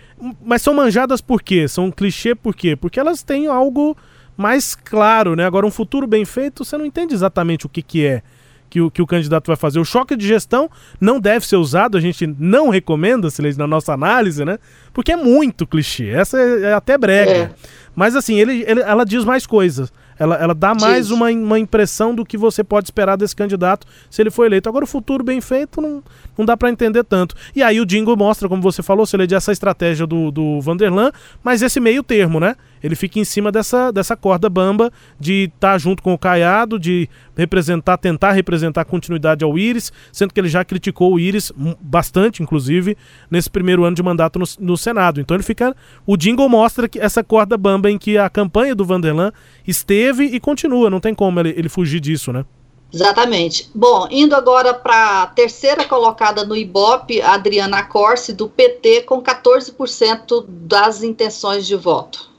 Mas 0.45 0.61
são 0.61 0.73
manjadas 0.73 1.19
por 1.19 1.41
quê? 1.41 1.67
São 1.67 1.85
um 1.85 1.91
clichê 1.91 2.33
por 2.33 2.55
quê? 2.55 2.77
Porque 2.77 2.97
elas 2.97 3.23
têm 3.23 3.47
algo 3.47 3.97
mais 4.37 4.73
claro, 4.73 5.35
né? 5.35 5.45
Agora, 5.45 5.65
um 5.65 5.71
futuro 5.71 6.07
bem 6.07 6.23
feito, 6.23 6.63
você 6.63 6.77
não 6.77 6.85
entende 6.85 7.13
exatamente 7.13 7.65
o 7.65 7.69
que, 7.69 7.81
que 7.81 8.05
é 8.05 8.21
que 8.69 8.81
o, 8.81 8.91
que 8.91 9.01
o 9.01 9.07
candidato 9.07 9.47
vai 9.47 9.55
fazer. 9.55 9.79
O 9.79 9.85
choque 9.85 10.15
de 10.15 10.27
gestão 10.27 10.69
não 10.99 11.19
deve 11.19 11.45
ser 11.45 11.55
usado, 11.55 11.97
a 11.97 12.01
gente 12.01 12.27
não 12.39 12.69
recomenda, 12.69 13.29
Celede, 13.29 13.57
na 13.57 13.67
nossa 13.67 13.93
análise, 13.93 14.43
né? 14.45 14.59
Porque 14.93 15.11
é 15.11 15.15
muito 15.15 15.65
clichê. 15.65 16.09
Essa 16.09 16.39
é, 16.39 16.61
é 16.63 16.73
até 16.73 16.97
brega. 16.97 17.31
É. 17.31 17.49
Mas 17.95 18.15
assim, 18.15 18.39
ele, 18.39 18.63
ele, 18.67 18.81
ela 18.81 19.03
diz 19.03 19.23
mais 19.25 19.47
coisas. 19.47 19.91
Ela, 20.19 20.35
ela 20.35 20.55
dá 20.55 20.73
mais 20.73 21.11
uma, 21.11 21.29
uma 21.29 21.59
impressão 21.59 22.13
do 22.15 22.25
que 22.25 22.37
você 22.37 22.63
pode 22.63 22.87
esperar 22.87 23.15
desse 23.15 23.35
candidato 23.35 23.85
se 24.09 24.21
ele 24.21 24.31
for 24.31 24.45
eleito. 24.45 24.67
Agora, 24.67 24.85
o 24.85 24.87
futuro 24.87 25.23
bem 25.23 25.39
feito 25.41 25.81
não, 25.81 26.03
não 26.37 26.45
dá 26.45 26.57
para 26.57 26.69
entender 26.69 27.03
tanto. 27.03 27.35
E 27.55 27.61
aí 27.61 27.79
o 27.79 27.85
Dingo 27.85 28.15
mostra, 28.15 28.49
como 28.49 28.61
você 28.61 28.81
falou, 28.81 29.05
se 29.05 29.15
ele 29.15 29.27
essa 29.35 29.51
estratégia 29.51 30.07
do, 30.07 30.31
do 30.31 30.61
Vanderlan, 30.61 31.11
mas 31.43 31.61
esse 31.61 31.79
meio 31.79 32.01
termo, 32.01 32.39
né? 32.39 32.55
Ele 32.83 32.95
fica 32.95 33.19
em 33.19 33.23
cima 33.23 33.51
dessa, 33.51 33.91
dessa 33.91 34.15
corda 34.15 34.49
bamba 34.49 34.91
de 35.19 35.45
estar 35.53 35.73
tá 35.73 35.77
junto 35.77 36.01
com 36.03 36.13
o 36.13 36.17
Caiado, 36.17 36.79
de 36.79 37.09
representar, 37.35 37.97
tentar 37.97 38.31
representar 38.31 38.85
continuidade 38.85 39.43
ao 39.43 39.57
Íris, 39.57 39.91
sendo 40.11 40.33
que 40.33 40.39
ele 40.39 40.49
já 40.49 40.63
criticou 40.63 41.13
o 41.13 41.19
Íris 41.19 41.51
bastante, 41.79 42.41
inclusive, 42.41 42.97
nesse 43.29 43.49
primeiro 43.49 43.83
ano 43.83 43.95
de 43.95 44.03
mandato 44.03 44.39
no, 44.39 44.45
no 44.59 44.77
Senado. 44.77 45.19
Então 45.19 45.35
ele 45.35 45.43
fica. 45.43 45.75
O 46.05 46.17
Jingle 46.17 46.49
mostra 46.49 46.87
que 46.87 46.99
essa 46.99 47.23
corda 47.23 47.57
bamba 47.57 47.89
em 47.89 47.97
que 47.97 48.17
a 48.17 48.29
campanha 48.29 48.75
do 48.75 48.85
Vanderlan 48.85 49.31
esteve 49.67 50.25
e 50.25 50.39
continua, 50.39 50.89
não 50.89 50.99
tem 50.99 51.13
como 51.13 51.39
ele, 51.39 51.53
ele 51.57 51.69
fugir 51.69 51.99
disso, 51.99 52.31
né? 52.31 52.45
Exatamente. 52.93 53.69
Bom, 53.75 54.07
indo 54.09 54.35
agora 54.35 54.73
para 54.73 55.23
a 55.23 55.27
terceira 55.27 55.83
colocada 55.85 56.45
no 56.45 56.55
Ibope, 56.55 57.21
Adriana 57.21 57.83
Corse, 57.83 58.33
do 58.33 58.47
PT, 58.47 59.01
com 59.01 59.21
14% 59.21 60.45
das 60.47 61.03
intenções 61.03 61.67
de 61.67 61.75
voto. 61.75 62.29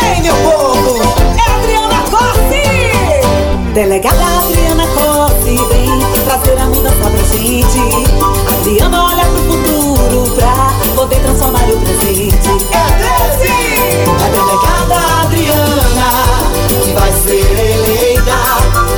Vem, 0.00 0.22
meu 0.22 0.34
povo! 0.36 1.02
É 1.38 1.40
Adriana 1.54 2.02
Corse! 2.10 2.64
Delegada 3.72 4.24
Adriana 4.40 4.86
Corse, 4.88 5.56
vem 5.68 5.98
trazer 6.24 6.58
a 6.60 6.66
mudança 6.66 7.10
pra 7.10 7.24
gente. 7.36 7.80
Adriana 8.60 9.04
olha 9.04 9.24
pro 9.24 9.42
futuro 9.44 10.30
pra 10.34 10.54
poder 10.94 11.20
transformar 11.20 11.64
o 11.64 11.78
presente. 11.80 12.50
É 12.70 12.84
13! 13.38 13.52
A 14.24 14.28
delegada 14.28 14.96
Adriana, 15.22 16.10
que 16.84 16.92
vai 16.92 17.12
ser 17.12 17.44
eleita. 17.70 18.38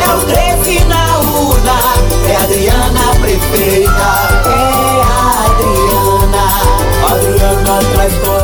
É 0.04 0.08
o 0.14 0.20
13 0.20 0.85
na 0.85 1.18
urna, 1.18 1.78
é 2.28 2.37
Adriana 2.37 3.04
prefeita. 3.20 4.08
É 4.44 5.02
a 5.02 5.14
Adriana, 5.46 6.44
Adriana 7.11 7.75
traz. 7.94 8.35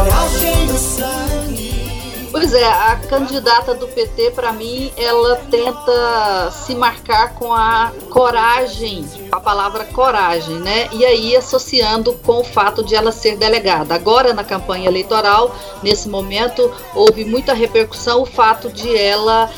Pois 2.53 2.63
é, 2.63 2.67
a 2.67 2.97
candidata 3.09 3.73
do 3.73 3.89
PT, 3.89 4.33
para 4.33 4.53
mim, 4.53 4.93
ela 4.95 5.37
tenta 5.51 6.51
se 6.51 6.75
marcar 6.75 7.33
com 7.37 7.51
a 7.51 7.91
coragem, 8.11 9.07
a 9.33 9.41
palavra 9.41 9.87
coragem, 9.87 10.57
né? 10.57 10.87
E 10.93 11.03
aí 11.03 11.35
associando 11.35 12.13
com 12.13 12.41
o 12.41 12.45
fato 12.45 12.85
de 12.85 12.95
ela 12.95 13.11
ser 13.11 13.39
delegada. 13.39 13.95
Agora, 13.95 14.35
na 14.35 14.45
campanha 14.45 14.87
eleitoral, 14.87 15.57
nesse 15.83 16.11
momento, 16.11 16.71
houve 16.95 17.25
muita 17.25 17.55
repercussão 17.55 18.21
o 18.21 18.27
fato 18.27 18.69
de 18.69 18.95
ela 18.95 19.51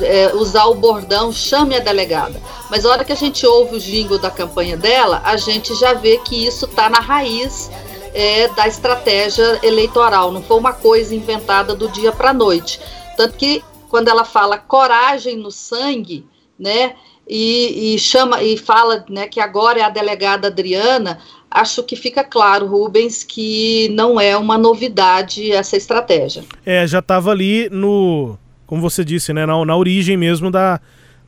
é, 0.00 0.32
usar 0.34 0.64
o 0.64 0.74
bordão 0.74 1.30
chame 1.30 1.76
a 1.76 1.78
delegada. 1.78 2.42
Mas 2.68 2.84
a 2.84 2.90
hora 2.90 3.04
que 3.04 3.12
a 3.12 3.16
gente 3.16 3.46
ouve 3.46 3.76
o 3.76 3.80
jingle 3.80 4.18
da 4.18 4.28
campanha 4.28 4.76
dela, 4.76 5.22
a 5.24 5.36
gente 5.36 5.72
já 5.76 5.92
vê 5.92 6.18
que 6.18 6.46
isso 6.48 6.64
está 6.64 6.90
na 6.90 6.98
raiz 6.98 7.70
é, 8.14 8.48
da 8.48 8.66
estratégia 8.66 9.58
eleitoral, 9.62 10.32
não 10.32 10.42
foi 10.42 10.58
uma 10.58 10.72
coisa 10.72 11.14
inventada 11.14 11.74
do 11.74 11.88
dia 11.88 12.12
para 12.12 12.30
a 12.30 12.34
noite. 12.34 12.80
Tanto 13.16 13.36
que 13.36 13.62
quando 13.88 14.08
ela 14.08 14.24
fala 14.24 14.58
coragem 14.58 15.36
no 15.36 15.50
sangue, 15.50 16.24
né, 16.58 16.94
e, 17.28 17.94
e, 17.94 17.98
chama 17.98 18.42
e 18.42 18.56
fala 18.56 19.04
né, 19.08 19.28
que 19.28 19.40
agora 19.40 19.80
é 19.80 19.82
a 19.82 19.88
delegada 19.88 20.48
Adriana, 20.48 21.18
acho 21.50 21.82
que 21.82 21.94
fica 21.96 22.24
claro, 22.24 22.66
Rubens, 22.66 23.22
que 23.22 23.88
não 23.90 24.20
é 24.20 24.36
uma 24.36 24.58
novidade 24.58 25.52
essa 25.52 25.76
estratégia. 25.76 26.44
É, 26.66 26.86
já 26.86 26.98
estava 26.98 27.30
ali 27.30 27.68
no, 27.70 28.36
como 28.66 28.82
você 28.82 29.04
disse, 29.04 29.32
né, 29.32 29.46
na, 29.46 29.64
na 29.64 29.76
origem 29.76 30.16
mesmo 30.16 30.50
da, 30.50 30.80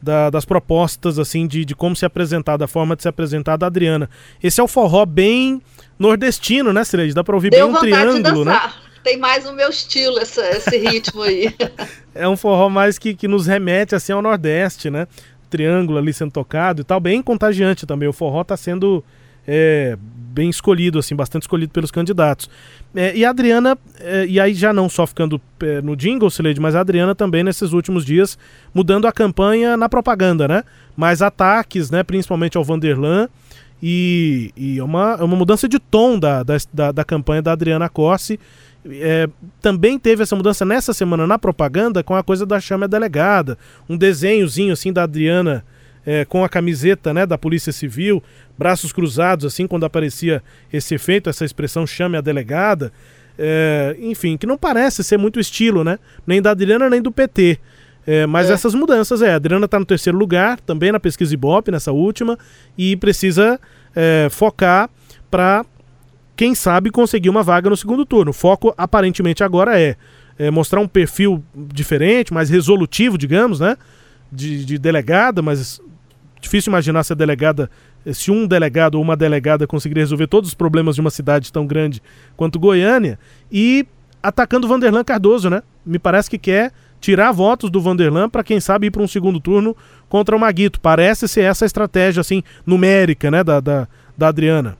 da, 0.03 0.31
das 0.31 0.45
propostas, 0.45 1.19
assim, 1.19 1.47
de, 1.47 1.65
de 1.65 1.75
como 1.75 1.95
se 1.95 2.05
apresentar, 2.05 2.57
da 2.57 2.67
forma 2.67 2.97
de 2.97 3.03
se 3.03 3.09
apresentar 3.09 3.57
da 3.57 3.67
Adriana. 3.67 4.11
Esse 4.43 4.61
é 4.61 4.65
o 4.65 4.69
forró 4.69 5.07
bem 5.07 5.63
nordestino, 5.99 6.73
né, 6.73 6.85
Cireide? 6.85 7.15
Dá 7.15 7.23
para 7.23 7.35
ouvir 7.35 7.51
Deu 7.51 7.69
bem 7.69 7.77
um 7.77 7.81
triângulo, 7.81 8.45
né? 8.45 8.61
Tem 9.05 9.17
mais 9.17 9.47
o 9.47 9.53
meu 9.53 9.69
estilo, 9.69 10.19
essa, 10.19 10.45
esse 10.51 10.77
ritmo 10.77 11.23
aí. 11.23 11.55
é 12.15 12.29
um 12.29 12.37
forró 12.37 12.69
mais 12.69 12.99
que, 12.99 13.15
que 13.15 13.29
nos 13.29 13.47
remete 13.47 13.95
assim 13.95 14.13
ao 14.13 14.23
Nordeste, 14.23 14.91
né? 14.91 15.07
Triângulo 15.49 15.99
ali 15.99 16.13
sendo 16.13 16.33
tocado 16.33 16.81
e 16.81 16.85
tal, 16.85 16.99
bem 17.01 17.23
contagiante 17.23 17.87
também. 17.87 18.09
O 18.09 18.13
forró 18.13 18.43
está 18.43 18.57
sendo 18.57 19.05
é, 19.47 19.97
bem 20.33 20.49
escolhido, 20.51 20.99
assim, 20.99 21.15
bastante 21.15 21.43
escolhido 21.43 21.73
pelos 21.73 21.91
candidatos. 21.91 22.49
É, 22.95 23.17
e 23.17 23.25
a 23.25 23.31
Adriana, 23.31 23.77
é, 24.01 24.27
e 24.27 24.41
aí 24.41 24.55
já 24.55 24.73
não 24.73 24.89
só 24.89 25.07
ficando 25.07 25.41
é, 25.61 25.81
no 25.81 25.95
jingle, 25.95 26.31
Sileide, 26.31 26.61
mas 26.61 26.75
a 26.75 26.81
Adriana 26.81 27.15
também 27.15 27.45
nesses 27.45 27.73
últimos 27.73 28.05
dias 28.05 28.39
mudando 28.75 29.07
a 29.07 29.13
campanha 29.13 29.77
na 29.77 29.89
propaganda, 29.89 30.49
né? 30.49 30.65
Mais 30.97 31.23
ataques, 31.23 31.91
né? 31.91 32.03
Principalmente 32.03 32.57
ao 32.57 32.65
Vanderlan. 32.65 33.29
E, 33.83 34.53
e 34.57 34.79
é 34.79 34.85
uma, 34.85 35.17
é 35.19 35.25
uma 35.25 35.37
mudança 35.37 35.69
de 35.69 35.79
tom 35.79 36.17
da, 36.19 36.45
da, 36.73 36.93
da 36.93 37.05
campanha 37.05 37.43
da 37.43 37.53
Adriana 37.53 37.89
Corsi 37.89 38.39
é, 38.85 39.29
também 39.61 39.99
teve 39.99 40.23
essa 40.23 40.35
mudança 40.35 40.65
nessa 40.65 40.93
semana 40.93 41.27
na 41.27 41.39
propaganda 41.39 42.03
com 42.03 42.15
a 42.15 42.23
coisa 42.23 42.45
da 42.45 42.59
chama 42.59 42.89
delegada, 42.89 43.57
um 43.89 43.97
desenhozinho 43.97 44.73
assim 44.73 44.93
da 44.93 45.05
Adriana 45.05 45.65
é, 46.05 46.25
com 46.25 46.45
a 46.45 46.49
camiseta 46.49 47.13
né, 47.15 47.25
da 47.25 47.39
Polícia 47.39 47.73
Civil, 47.73 48.23
braços 48.59 48.93
cruzados 48.93 49.47
assim 49.47 49.67
quando 49.67 49.85
aparecia 49.85 50.43
esse 50.73 50.95
efeito, 50.95 51.31
essa 51.31 51.45
expressão 51.45 51.87
chame 51.87 52.17
a 52.17 52.21
delegada, 52.21 52.93
é, 53.39 53.97
enfim, 54.01 54.37
que 54.37 54.47
não 54.47 54.59
parece 54.59 55.03
ser 55.03 55.17
muito 55.17 55.41
estilo, 55.41 55.83
né? 55.83 55.99
Nem 56.27 56.43
da 56.43 56.51
Adriana 56.51 56.91
nem 56.91 57.01
do 57.01 57.11
PT. 57.11 57.59
É, 58.07 58.27
mas 58.27 58.51
é. 58.51 58.53
essas 58.53 58.75
mudanças, 58.75 59.23
é, 59.23 59.33
a 59.33 59.37
Adriana 59.37 59.65
está 59.65 59.79
no 59.79 59.87
terceiro 59.87 60.19
lugar, 60.19 60.61
também 60.61 60.91
na 60.91 61.01
pesquisa 61.01 61.33
Ibope, 61.33 61.71
nessa 61.71 61.93
última, 61.93 62.39
e 62.77 62.97
precisa 62.97 63.61
é, 63.95 64.29
focar 64.31 64.91
para 65.31 65.65
quem 66.35 66.55
sabe 66.55 66.91
conseguir 66.91 67.31
uma 67.31 67.43
vaga 67.43 67.71
no 67.71 67.77
segundo 67.77 68.05
turno. 68.05 68.31
O 68.31 68.35
foco 68.35 68.75
aparentemente 68.77 69.45
agora 69.45 69.81
é, 69.81 69.97
é 70.39 70.51
mostrar 70.51 70.81
um 70.81 70.89
perfil 70.89 71.43
diferente, 71.55 72.35
mais 72.35 72.51
resolutivo, 72.51 73.17
digamos, 73.17 73.61
né? 73.61 73.77
De, 74.31 74.65
de, 74.65 74.79
delegada, 74.79 75.43
mas 75.43 75.81
difícil 76.43 76.71
imaginar 76.71 77.05
se 77.05 77.13
a 77.13 77.17
delegada, 77.17 77.71
se 78.13 78.31
um 78.31 78.47
delegado 78.47 78.97
ou 78.97 79.03
uma 79.03 79.17
delegada 79.17 79.67
conseguir 79.67 79.99
resolver 80.01 80.27
todos 80.27 80.51
os 80.51 80.55
problemas 80.55 80.97
de 80.97 81.01
uma 81.01 81.11
cidade 81.11 81.51
tão 81.51 81.67
grande 81.67 82.03
quanto 82.37 82.59
Goiânia 82.59 83.19
e 83.51 83.87
atacando 84.23 84.67
o 84.67 84.69
Vanderlan 84.69 85.05
Cardoso, 85.05 85.49
né? 85.49 85.63
Me 85.87 85.99
parece 85.99 86.29
que 86.29 86.39
quer 86.39 86.73
tirar 87.01 87.33
votos 87.33 87.71
do 87.71 87.81
Vanderlan 87.81 88.29
para 88.29 88.45
quem 88.45 88.61
sabe 88.61 88.89
ir 88.89 88.91
para 88.91 89.03
um 89.03 89.09
segundo 89.09 89.41
turno 89.41 89.77
contra 90.09 90.37
o 90.37 90.39
Maguito. 90.39 90.81
Parece 90.81 91.27
ser 91.27 91.43
essa 91.43 91.65
a 91.65 91.67
estratégia 91.67 92.21
assim 92.21 92.43
numérica, 92.67 93.31
né, 93.31 93.43
da, 93.43 93.59
da, 93.59 93.89
da 94.17 94.29
Adriana. 94.29 94.77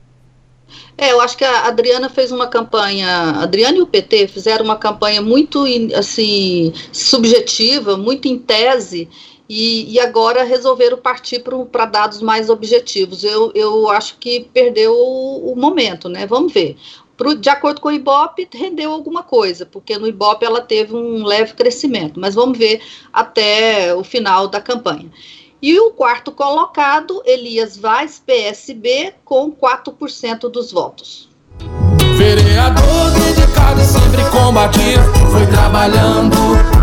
É, 0.97 1.11
eu 1.11 1.21
acho 1.21 1.37
que 1.37 1.43
a 1.43 1.67
Adriana 1.67 2.09
fez 2.09 2.31
uma 2.31 2.47
campanha, 2.47 3.07
a 3.07 3.43
Adriana 3.43 3.77
e 3.77 3.81
o 3.81 3.87
PT 3.87 4.27
fizeram 4.27 4.65
uma 4.65 4.77
campanha 4.77 5.21
muito 5.21 5.65
assim 5.95 6.73
subjetiva, 6.91 7.97
muito 7.97 8.27
em 8.27 8.39
tese, 8.39 9.07
e, 9.47 9.93
e 9.93 9.99
agora 9.99 10.43
resolveram 10.43 10.97
partir 10.97 11.43
para 11.71 11.85
dados 11.85 12.21
mais 12.21 12.49
objetivos. 12.49 13.23
Eu, 13.23 13.51
eu 13.53 13.89
acho 13.89 14.17
que 14.17 14.47
perdeu 14.53 14.93
o, 14.93 15.51
o 15.51 15.55
momento, 15.55 16.07
né? 16.07 16.25
Vamos 16.25 16.53
ver. 16.53 16.77
Pro, 17.15 17.35
de 17.35 17.49
acordo 17.49 17.79
com 17.79 17.89
o 17.89 17.91
Ibope, 17.91 18.47
rendeu 18.53 18.91
alguma 18.91 19.21
coisa, 19.21 19.65
porque 19.65 19.97
no 19.97 20.07
Ibope 20.07 20.45
ela 20.45 20.61
teve 20.61 20.95
um 20.95 21.23
leve 21.23 21.53
crescimento, 21.53 22.19
mas 22.19 22.33
vamos 22.33 22.57
ver 22.57 22.81
até 23.11 23.93
o 23.93 24.03
final 24.03 24.47
da 24.47 24.59
campanha. 24.59 25.11
E 25.61 25.79
o 25.79 25.91
quarto 25.91 26.31
colocado, 26.31 27.21
Elias 27.25 27.77
Vaz, 27.77 28.21
PSB, 28.25 29.13
com 29.23 29.51
4% 29.51 30.49
dos 30.49 30.71
votos. 30.71 31.29
Vereador 32.17 33.11
dedicado 33.11 33.81
sempre 33.81 34.23
combativo, 34.29 35.03
foi 35.31 35.45
trabalhando 35.47 36.35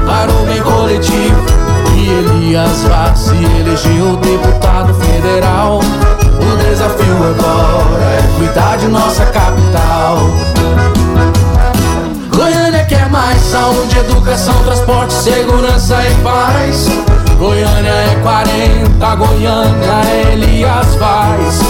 para 0.06 0.32
o 0.32 0.46
bem 0.46 0.62
coletivo. 0.62 1.69
Elias 2.10 2.82
Vaz 2.82 3.18
se 3.18 3.36
elegeu 3.60 4.16
deputado 4.16 4.92
federal. 4.94 5.78
O 5.78 6.56
desafio 6.56 7.16
agora 7.30 8.04
é 8.04 8.36
cuidar 8.36 8.76
de 8.78 8.88
nossa 8.88 9.24
capital. 9.26 10.18
Goiânia 12.34 12.84
quer 12.86 13.08
mais 13.10 13.40
saúde, 13.40 13.98
educação, 13.98 14.54
transporte, 14.64 15.14
segurança 15.14 15.96
e 16.04 16.14
paz. 16.22 16.88
Goiânia 17.38 17.90
é 17.90 18.18
40, 18.22 19.14
Goiânia 19.14 20.02
é 20.06 20.32
Elias 20.32 20.94
Vaz. 20.96 21.60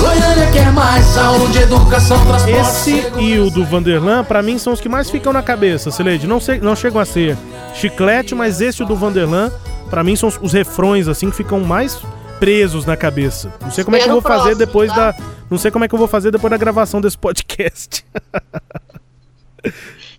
Goiânia 0.00 0.50
quer 0.50 0.72
mais 0.72 1.04
saúde, 1.04 1.58
educação, 1.58 2.24
transporte. 2.24 2.58
Esse 2.58 3.12
e 3.18 3.38
o 3.38 3.50
do 3.50 3.64
Vanderlan, 3.64 4.24
pra 4.24 4.42
mim, 4.42 4.58
são 4.58 4.72
os 4.72 4.80
que 4.80 4.88
mais 4.88 5.10
ficam 5.10 5.32
na 5.32 5.42
cabeça, 5.42 5.90
Sileide. 5.90 6.26
Não, 6.26 6.40
sei, 6.40 6.58
não 6.58 6.74
chegam 6.74 7.00
a 7.00 7.04
ser 7.04 7.36
chiclete, 7.74 8.34
mas 8.34 8.60
esse 8.60 8.80
e 8.80 8.84
o 8.84 8.88
do 8.88 8.96
Vanderlan, 8.96 9.50
pra 9.90 10.02
mim, 10.02 10.16
são 10.16 10.28
os, 10.28 10.38
os 10.40 10.52
refrões, 10.52 11.06
assim, 11.06 11.30
que 11.30 11.36
ficam 11.36 11.60
mais 11.60 12.00
presos 12.38 12.86
na 12.86 12.96
cabeça. 12.96 13.52
Não 13.60 13.70
sei 13.70 13.84
como 13.84 13.96
é 13.96 14.00
que 14.00 14.08
eu 14.08 14.12
vou 14.12 14.22
fazer 14.22 14.56
depois 14.56 14.90
tá? 14.90 15.10
da. 15.10 15.24
Não 15.50 15.58
sei 15.58 15.70
como 15.70 15.84
é 15.84 15.88
que 15.88 15.94
eu 15.94 15.98
vou 15.98 16.08
fazer 16.08 16.30
depois 16.30 16.50
da 16.50 16.56
gravação 16.56 17.00
desse 17.00 17.18
podcast. 17.18 18.04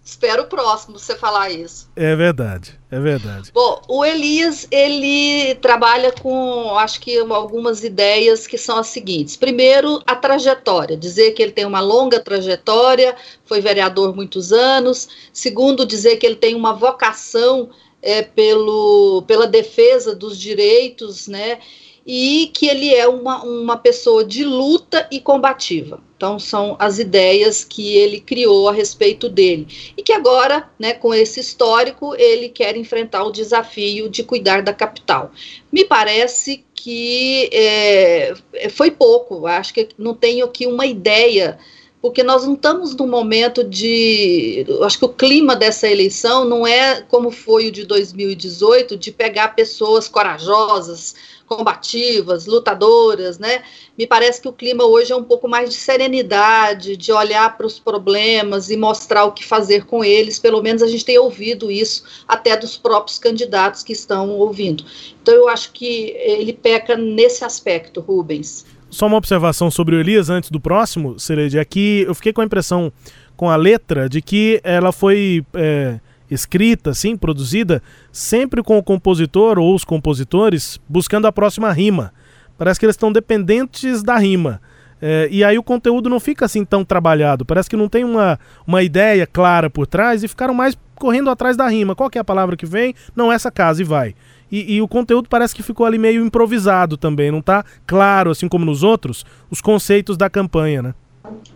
Espero 0.03 0.43
o 0.43 0.47
próximo 0.47 0.99
você 0.99 1.15
falar 1.15 1.51
isso. 1.51 1.89
É 1.95 2.15
verdade, 2.15 2.77
é 2.89 2.99
verdade. 2.99 3.51
Bom, 3.53 3.81
o 3.87 4.03
Elias, 4.03 4.67
ele 4.69 5.55
trabalha 5.55 6.11
com, 6.11 6.77
acho 6.77 6.99
que 6.99 7.17
algumas 7.17 7.83
ideias 7.83 8.45
que 8.47 8.57
são 8.57 8.77
as 8.77 8.87
seguintes. 8.87 9.37
Primeiro, 9.37 10.01
a 10.05 10.15
trajetória, 10.15 10.97
dizer 10.97 11.31
que 11.31 11.41
ele 11.41 11.51
tem 11.51 11.65
uma 11.65 11.79
longa 11.79 12.19
trajetória, 12.19 13.15
foi 13.45 13.61
vereador 13.61 14.15
muitos 14.15 14.51
anos. 14.51 15.07
Segundo, 15.31 15.85
dizer 15.85 16.17
que 16.17 16.25
ele 16.25 16.35
tem 16.35 16.55
uma 16.55 16.73
vocação 16.73 17.69
é, 18.01 18.21
pelo, 18.21 19.23
pela 19.27 19.47
defesa 19.47 20.15
dos 20.15 20.37
direitos, 20.37 21.27
né? 21.27 21.59
E 22.05 22.51
que 22.53 22.67
ele 22.67 22.93
é 22.93 23.07
uma, 23.07 23.43
uma 23.43 23.77
pessoa 23.77 24.23
de 24.23 24.43
luta 24.43 25.07
e 25.11 25.19
combativa. 25.19 25.99
Então, 26.17 26.37
são 26.37 26.75
as 26.79 26.99
ideias 26.99 27.63
que 27.63 27.95
ele 27.95 28.19
criou 28.19 28.69
a 28.69 28.71
respeito 28.71 29.27
dele. 29.27 29.67
E 29.97 30.03
que 30.03 30.13
agora, 30.13 30.69
né, 30.77 30.93
com 30.93 31.13
esse 31.13 31.39
histórico, 31.39 32.15
ele 32.15 32.49
quer 32.49 32.77
enfrentar 32.77 33.23
o 33.23 33.31
desafio 33.31 34.09
de 34.09 34.23
cuidar 34.23 34.61
da 34.61 34.73
capital. 34.73 35.31
Me 35.71 35.83
parece 35.83 36.63
que 36.75 37.49
é, 37.51 38.33
foi 38.69 38.91
pouco, 38.91 39.45
acho 39.45 39.73
que 39.73 39.89
não 39.97 40.13
tenho 40.15 40.45
aqui 40.45 40.65
uma 40.65 40.85
ideia 40.85 41.59
porque 42.01 42.23
nós 42.23 42.43
não 42.43 42.55
estamos 42.55 42.95
num 42.95 43.07
momento 43.07 43.63
de. 43.63 44.65
Acho 44.81 44.97
que 44.97 45.05
o 45.05 45.09
clima 45.09 45.55
dessa 45.55 45.87
eleição 45.87 46.43
não 46.43 46.65
é 46.65 47.01
como 47.03 47.29
foi 47.29 47.67
o 47.67 47.71
de 47.71 47.85
2018, 47.85 48.97
de 48.97 49.11
pegar 49.11 49.49
pessoas 49.49 50.07
corajosas, 50.07 51.13
combativas, 51.51 52.45
lutadoras, 52.45 53.37
né? 53.37 53.61
Me 53.97 54.07
parece 54.07 54.41
que 54.41 54.47
o 54.47 54.53
clima 54.53 54.85
hoje 54.85 55.11
é 55.11 55.15
um 55.15 55.23
pouco 55.23 55.49
mais 55.49 55.69
de 55.69 55.75
serenidade, 55.75 56.95
de 56.95 57.11
olhar 57.11 57.57
para 57.57 57.67
os 57.67 57.77
problemas 57.77 58.69
e 58.69 58.77
mostrar 58.77 59.25
o 59.25 59.33
que 59.33 59.43
fazer 59.43 59.85
com 59.85 60.01
eles. 60.01 60.39
Pelo 60.39 60.61
menos 60.61 60.81
a 60.81 60.87
gente 60.87 61.03
tem 61.03 61.19
ouvido 61.19 61.69
isso 61.69 62.05
até 62.25 62.55
dos 62.55 62.77
próprios 62.77 63.19
candidatos 63.19 63.83
que 63.83 63.91
estão 63.91 64.29
ouvindo. 64.29 64.85
Então 65.21 65.33
eu 65.33 65.49
acho 65.49 65.73
que 65.73 66.15
ele 66.15 66.53
peca 66.53 66.95
nesse 66.95 67.43
aspecto, 67.43 67.99
Rubens. 67.99 68.65
Só 68.89 69.07
uma 69.07 69.17
observação 69.17 69.69
sobre 69.69 69.97
o 69.97 69.99
Elias 69.99 70.29
antes 70.29 70.49
do 70.49 70.59
próximo, 70.59 71.19
Cereide. 71.19 71.59
Aqui 71.59 72.05
eu 72.07 72.15
fiquei 72.15 72.31
com 72.31 72.39
a 72.39 72.45
impressão 72.45 72.93
com 73.35 73.49
a 73.49 73.57
letra 73.57 74.07
de 74.07 74.21
que 74.21 74.61
ela 74.63 74.93
foi. 74.93 75.43
É 75.53 75.99
escrita, 76.31 76.91
assim, 76.91 77.17
produzida, 77.17 77.83
sempre 78.11 78.63
com 78.63 78.77
o 78.77 78.83
compositor 78.83 79.59
ou 79.59 79.75
os 79.75 79.83
compositores 79.83 80.79
buscando 80.87 81.27
a 81.27 81.31
próxima 81.31 81.71
rima. 81.73 82.13
Parece 82.57 82.79
que 82.79 82.85
eles 82.85 82.95
estão 82.95 83.11
dependentes 83.11 84.01
da 84.01 84.17
rima. 84.17 84.61
É, 85.01 85.27
e 85.31 85.43
aí 85.43 85.57
o 85.57 85.63
conteúdo 85.63 86.09
não 86.09 86.19
fica 86.19 86.45
assim 86.45 86.63
tão 86.63 86.85
trabalhado. 86.85 87.43
Parece 87.43 87.69
que 87.69 87.75
não 87.75 87.89
tem 87.89 88.05
uma, 88.05 88.39
uma 88.65 88.81
ideia 88.81 89.27
clara 89.27 89.69
por 89.69 89.85
trás 89.85 90.23
e 90.23 90.27
ficaram 90.27 90.53
mais 90.53 90.77
correndo 90.95 91.29
atrás 91.29 91.57
da 91.57 91.67
rima. 91.67 91.95
Qual 91.95 92.09
é 92.13 92.19
a 92.19 92.23
palavra 92.23 92.55
que 92.55 92.65
vem? 92.65 92.95
Não, 93.15 93.31
essa 93.31 93.51
casa 93.51 93.81
e 93.81 93.83
vai. 93.83 94.15
E, 94.49 94.75
e, 94.75 94.81
o 94.81 94.87
conteúdo 94.87 95.29
parece 95.29 95.55
que 95.55 95.63
ficou 95.63 95.85
ali 95.85 95.97
meio 95.97 96.23
improvisado 96.25 96.97
também. 96.97 97.31
Não 97.31 97.39
está 97.39 97.65
claro, 97.87 98.29
assim 98.29 98.47
como 98.47 98.63
nos 98.63 98.83
outros, 98.83 99.25
os 99.49 99.59
conceitos 99.59 100.15
da 100.15 100.29
campanha, 100.29 100.81
né? 100.81 100.93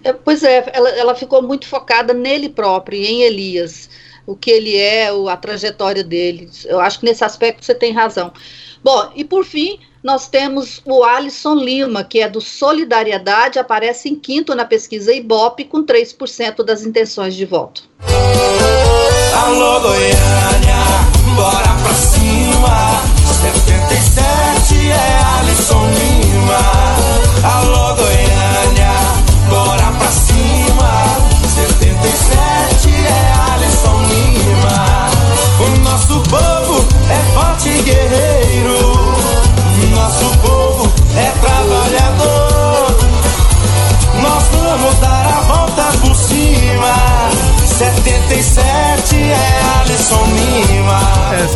É, 0.03 0.13
pois 0.13 0.43
é, 0.43 0.71
ela, 0.73 0.89
ela 0.91 1.15
ficou 1.15 1.41
muito 1.41 1.67
focada 1.67 2.13
nele 2.13 2.49
próprio, 2.49 2.97
em 2.97 3.23
Elias 3.23 3.89
o 4.25 4.35
que 4.35 4.51
ele 4.51 4.75
é, 4.75 5.09
a 5.29 5.37
trajetória 5.37 6.03
dele. 6.03 6.49
Eu 6.65 6.79
acho 6.79 6.99
que 6.99 7.05
nesse 7.05 7.23
aspecto 7.23 7.65
você 7.65 7.75
tem 7.75 7.93
razão. 7.93 8.31
Bom, 8.83 9.11
e 9.15 9.23
por 9.23 9.43
fim, 9.43 9.79
nós 10.03 10.27
temos 10.27 10.81
o 10.85 11.03
Alisson 11.03 11.55
Lima, 11.55 12.03
que 12.03 12.19
é 12.19 12.29
do 12.29 12.39
Solidariedade, 12.39 13.57
aparece 13.57 14.07
em 14.07 14.15
quinto 14.15 14.53
na 14.53 14.63
pesquisa 14.63 15.11
Ibope, 15.11 15.65
com 15.65 15.83
3% 15.83 16.63
das 16.63 16.83
intenções 16.83 17.33
de 17.33 17.45
voto. 17.45 17.83
Alô, 19.33 19.79
Goiânia, 19.81 20.75
bora 21.35 21.75
pra 21.81 21.93
cima. 21.93 23.01
77 23.41 24.89
é 24.89 25.39
Alisson 25.39 25.87
Lima. 25.87 26.59
Alô, 27.43 27.84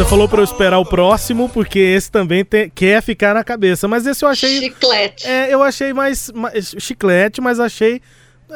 falou 0.09 0.27
para 0.27 0.39
eu 0.39 0.43
esperar 0.43 0.79
o 0.79 0.85
próximo, 0.85 1.47
porque 1.47 1.77
esse 1.77 2.09
também 2.11 2.43
te, 2.43 2.69
quer 2.73 3.01
ficar 3.03 3.35
na 3.35 3.43
cabeça. 3.43 3.87
Mas 3.87 4.07
esse 4.07 4.25
eu 4.25 4.29
achei. 4.29 4.59
Chiclete. 4.59 5.27
É, 5.27 5.53
eu 5.53 5.61
achei 5.61 5.93
mais, 5.93 6.31
mais. 6.31 6.73
Chiclete, 6.79 7.39
mas 7.39 7.59
achei 7.59 8.01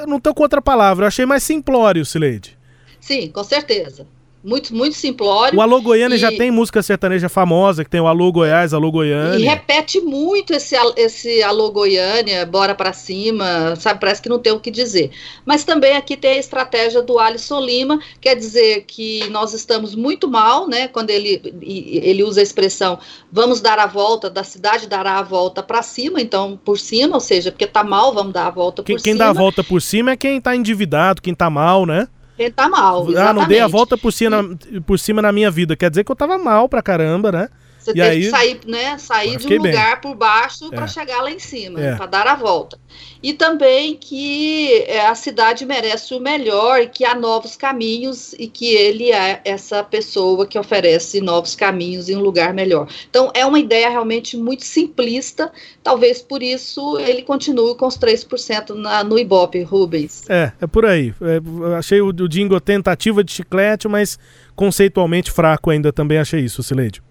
não 0.07 0.19
tô 0.19 0.33
com 0.33 0.41
outra 0.41 0.59
palavra, 0.59 1.03
eu 1.03 1.07
achei 1.07 1.25
mais 1.25 1.43
simplório, 1.43 2.03
Sileide. 2.03 2.57
Sim, 2.99 3.29
com 3.29 3.43
certeza 3.43 4.07
muito, 4.43 4.75
muito 4.75 4.95
simplório. 4.95 5.58
O 5.58 5.62
Alô 5.62 5.82
Goiânia 5.82 6.15
e... 6.15 6.19
já 6.19 6.29
tem 6.32 6.51
música 6.51 6.82
sertaneja 6.82 7.29
famosa, 7.29 7.84
que 7.84 7.89
tem 7.89 8.01
o 8.01 8.08
Alô 8.08 8.32
Goiás, 8.32 8.73
Alô 8.73 8.91
Goiânia. 8.91 9.39
E 9.39 9.43
repete 9.43 10.01
muito 10.01 10.53
esse, 10.53 10.75
esse 10.97 11.41
Alô 11.41 11.71
Goiânia, 11.71 12.45
bora 12.45 12.75
para 12.75 12.93
cima, 12.93 13.75
sabe? 13.77 13.99
Parece 13.99 14.21
que 14.21 14.29
não 14.29 14.39
tem 14.39 14.51
o 14.51 14.60
que 14.60 14.69
dizer. 14.69 15.12
Mas 15.45 15.63
também 15.63 15.95
aqui 15.95 16.17
tem 16.17 16.32
a 16.32 16.39
estratégia 16.39 17.01
do 17.01 17.19
Alisson 17.19 17.60
Lima, 17.60 17.99
quer 18.19 18.36
dizer 18.36 18.84
que 18.86 19.29
nós 19.29 19.53
estamos 19.53 19.95
muito 19.95 20.27
mal, 20.27 20.67
né? 20.67 20.88
Quando 20.88 21.10
ele, 21.10 21.41
ele 21.62 22.23
usa 22.23 22.39
a 22.39 22.43
expressão 22.43 22.99
vamos 23.32 23.62
dar 23.62 23.79
a 23.79 23.88
volta, 23.88 24.29
da 24.29 24.43
cidade 24.43 24.88
dará 24.88 25.17
a 25.17 25.23
volta 25.23 25.63
para 25.63 25.82
cima, 25.82 26.21
então 26.21 26.60
por 26.63 26.77
cima, 26.77 27.15
ou 27.15 27.19
seja, 27.19 27.51
porque 27.51 27.65
tá 27.65 27.84
mal, 27.84 28.13
vamos 28.13 28.32
dar 28.32 28.45
a 28.45 28.51
volta 28.51 28.84
por 28.84 28.86
quem, 28.86 28.97
cima. 28.99 29.03
Quem 29.03 29.17
dá 29.17 29.29
a 29.29 29.34
volta 29.34 29.63
por 29.63 29.82
cima 29.82 30.12
é 30.12 30.17
quem 30.17 30.39
tá 30.39 30.56
endividado, 30.56 31.21
quem 31.21 31.34
tá 31.34 31.49
mal, 31.49 31.86
né? 31.86 32.08
Ele 32.38 32.52
tá 32.52 32.67
mal. 32.67 33.10
Exatamente. 33.10 33.30
Ah, 33.30 33.34
não 33.34 33.48
dei 33.48 33.60
a 33.60 33.67
volta 33.67 33.98
por 33.98 34.12
cima, 34.12 34.43
por 34.86 34.98
cima 34.98 35.22
na 35.22 35.32
minha 35.32 35.52
vida. 35.52 35.76
Quer 35.76 35.89
dizer 35.89 36.04
que 36.04 36.12
eu 36.12 36.15
tava 36.15 36.38
mal 36.38 36.67
pra 36.67 36.82
caramba, 36.82 37.32
né? 37.32 37.50
Você 37.84 37.91
e 37.91 37.93
teve 37.96 38.08
aí, 38.08 38.22
que 38.22 38.30
sair, 38.30 38.60
né, 38.65 38.98
sair 38.98 39.38
de 39.38 39.48
um 39.48 39.58
lugar 39.58 40.00
bem. 40.00 40.02
por 40.02 40.15
baixo 40.15 40.69
para 40.69 40.86
é. 40.86 40.88
chegar 40.88 41.22
lá 41.22 41.30
em 41.30 41.39
cima, 41.39 41.82
é. 41.82 41.96
para 41.96 42.06
dar 42.06 42.28
a 42.28 42.36
volta. 42.36 42.80
E 43.22 43.34
também 43.34 43.96
que 43.96 44.84
é, 44.88 45.06
a 45.06 45.15
cidade 45.15 45.65
merece 45.65 46.13
o 46.13 46.19
melhor, 46.19 46.88
que 46.88 47.04
há 47.04 47.13
novos 47.13 47.58
caminhos 47.58 48.34
e 48.39 48.48
que 48.48 48.74
ele 48.74 49.12
é 49.12 49.41
essa 49.43 49.84
pessoa 49.84 50.46
que 50.46 50.58
oferece 50.58 51.19
novos 51.19 51.56
caminhos 51.56 52.08
em 52.08 52.15
um 52.15 52.22
lugar 52.22 52.54
melhor. 52.54 52.88
Então, 53.10 53.32
é 53.34 53.46
uma 53.46 53.60
ideia 53.60 53.89
realmente 53.89 54.38
muito 54.38 54.63
simplista, 54.63 55.52
talvez 55.84 56.22
por 56.22 56.41
isso 56.41 56.98
ele 57.00 57.22
continue 57.22 57.76
com 57.76 57.88
os 57.88 57.98
3% 57.98 58.76
na, 58.76 59.04
no 59.04 59.19
Ibope, 59.19 59.62
Rubens. 59.62 60.24
É, 60.30 60.54
é 60.62 60.67
por 60.67 60.86
aí. 60.86 61.13
É, 61.22 61.78
achei 61.78 62.00
o, 62.00 62.08
o 62.08 62.30
Dingo 62.30 62.60
tentativa 62.62 63.24
de 63.24 63.32
chiclete, 63.34 63.88
mas 63.88 64.17
conceitualmente 64.56 65.32
fraco 65.32 65.69
ainda 65.69 65.91
também 65.91 66.17
achei 66.17 66.41
isso, 66.41 66.63
Sileide. 66.63 67.02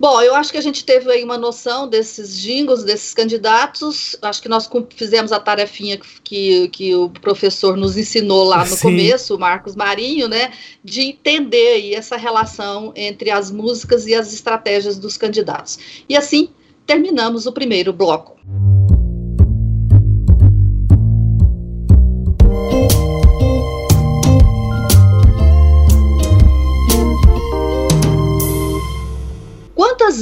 Bom, 0.00 0.22
eu 0.22 0.34
acho 0.34 0.50
que 0.50 0.56
a 0.56 0.62
gente 0.62 0.82
teve 0.82 1.12
aí 1.12 1.22
uma 1.22 1.36
noção 1.36 1.86
desses 1.86 2.34
jingles, 2.38 2.82
desses 2.82 3.12
candidatos. 3.12 4.16
Acho 4.22 4.40
que 4.40 4.48
nós 4.48 4.66
fizemos 4.96 5.30
a 5.30 5.38
tarefinha 5.38 6.00
que, 6.24 6.68
que 6.68 6.94
o 6.94 7.10
professor 7.10 7.76
nos 7.76 7.98
ensinou 7.98 8.44
lá 8.44 8.64
no 8.64 8.76
Sim. 8.76 8.80
começo, 8.80 9.36
o 9.36 9.38
Marcos 9.38 9.76
Marinho, 9.76 10.26
né? 10.26 10.54
De 10.82 11.02
entender 11.02 11.74
aí 11.74 11.94
essa 11.94 12.16
relação 12.16 12.94
entre 12.96 13.30
as 13.30 13.50
músicas 13.50 14.06
e 14.06 14.14
as 14.14 14.32
estratégias 14.32 14.96
dos 14.98 15.18
candidatos. 15.18 15.78
E 16.08 16.16
assim 16.16 16.48
terminamos 16.86 17.44
o 17.44 17.52
primeiro 17.52 17.92
bloco. 17.92 18.40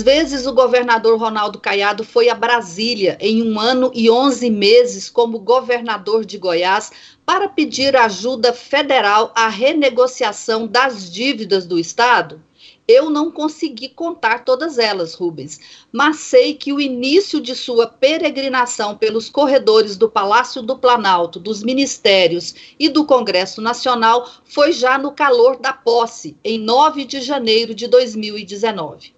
Vezes 0.02 0.46
o 0.46 0.52
governador 0.52 1.18
Ronaldo 1.18 1.58
Caiado 1.58 2.04
foi 2.04 2.28
a 2.28 2.34
Brasília 2.34 3.16
em 3.20 3.42
um 3.42 3.58
ano 3.58 3.90
e 3.94 4.11
11 4.11 4.50
meses 4.50 5.08
como 5.08 5.38
governador 5.38 6.24
de 6.24 6.38
Goiás 6.38 6.92
para 7.24 7.48
pedir 7.48 7.96
ajuda 7.96 8.52
federal 8.52 9.32
à 9.34 9.48
renegociação 9.48 10.66
das 10.66 11.11
dívidas 11.11 11.66
do 11.66 11.78
Estado? 11.78 12.42
Eu 12.87 13.11
não 13.11 13.30
consegui 13.30 13.88
contar 13.88 14.44
todas 14.44 14.78
elas, 14.78 15.14
Rubens, 15.14 15.61
mas 15.92 16.20
sei 16.20 16.54
que 16.54 16.72
o 16.72 16.80
início 16.80 17.40
de 17.40 17.54
sua 17.54 17.87
peregrinação 17.87 18.96
pelos 18.96 19.28
corredores 19.28 19.96
do 19.96 20.08
Palácio 20.08 20.62
do 20.62 20.78
Planalto, 20.78 21.38
dos 21.38 21.62
ministérios 21.62 22.54
e 22.78 22.88
do 22.88 23.04
Congresso 23.04 23.61
Nacional 23.61 24.30
foi 24.44 24.72
já 24.72 24.96
no 24.96 25.12
calor 25.12 25.58
da 25.58 25.72
posse, 25.72 26.37
em 26.42 26.58
9 26.58 27.04
de 27.04 27.20
janeiro 27.20 27.74
de 27.74 27.87
2019. 27.88 29.17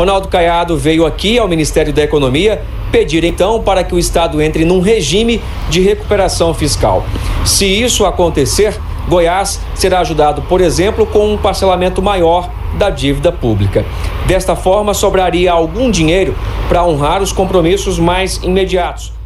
Ronaldo 0.00 0.28
Caiado 0.28 0.78
veio 0.78 1.04
aqui 1.04 1.38
ao 1.38 1.46
Ministério 1.46 1.92
da 1.92 2.02
Economia 2.02 2.62
pedir 2.90 3.22
então 3.22 3.62
para 3.62 3.84
que 3.84 3.94
o 3.94 3.98
Estado 3.98 4.40
entre 4.40 4.64
num 4.64 4.80
regime 4.80 5.42
de 5.68 5.82
recuperação 5.82 6.54
fiscal. 6.54 7.04
Se 7.44 7.66
isso 7.66 8.06
acontecer, 8.06 8.80
Goiás 9.06 9.60
será 9.74 10.00
ajudado, 10.00 10.40
por 10.48 10.62
exemplo, 10.62 11.04
com 11.04 11.34
um 11.34 11.36
parcelamento 11.36 12.00
maior 12.00 12.48
da 12.78 12.88
dívida 12.88 13.30
pública. 13.30 13.84
Desta 14.26 14.56
forma, 14.56 14.94
sobraria 14.94 15.52
algum 15.52 15.90
dinheiro 15.90 16.34
para 16.66 16.82
honrar 16.82 17.20
os 17.20 17.30
compromissos 17.30 17.98
mais 17.98 18.36
imediatos. 18.42 19.19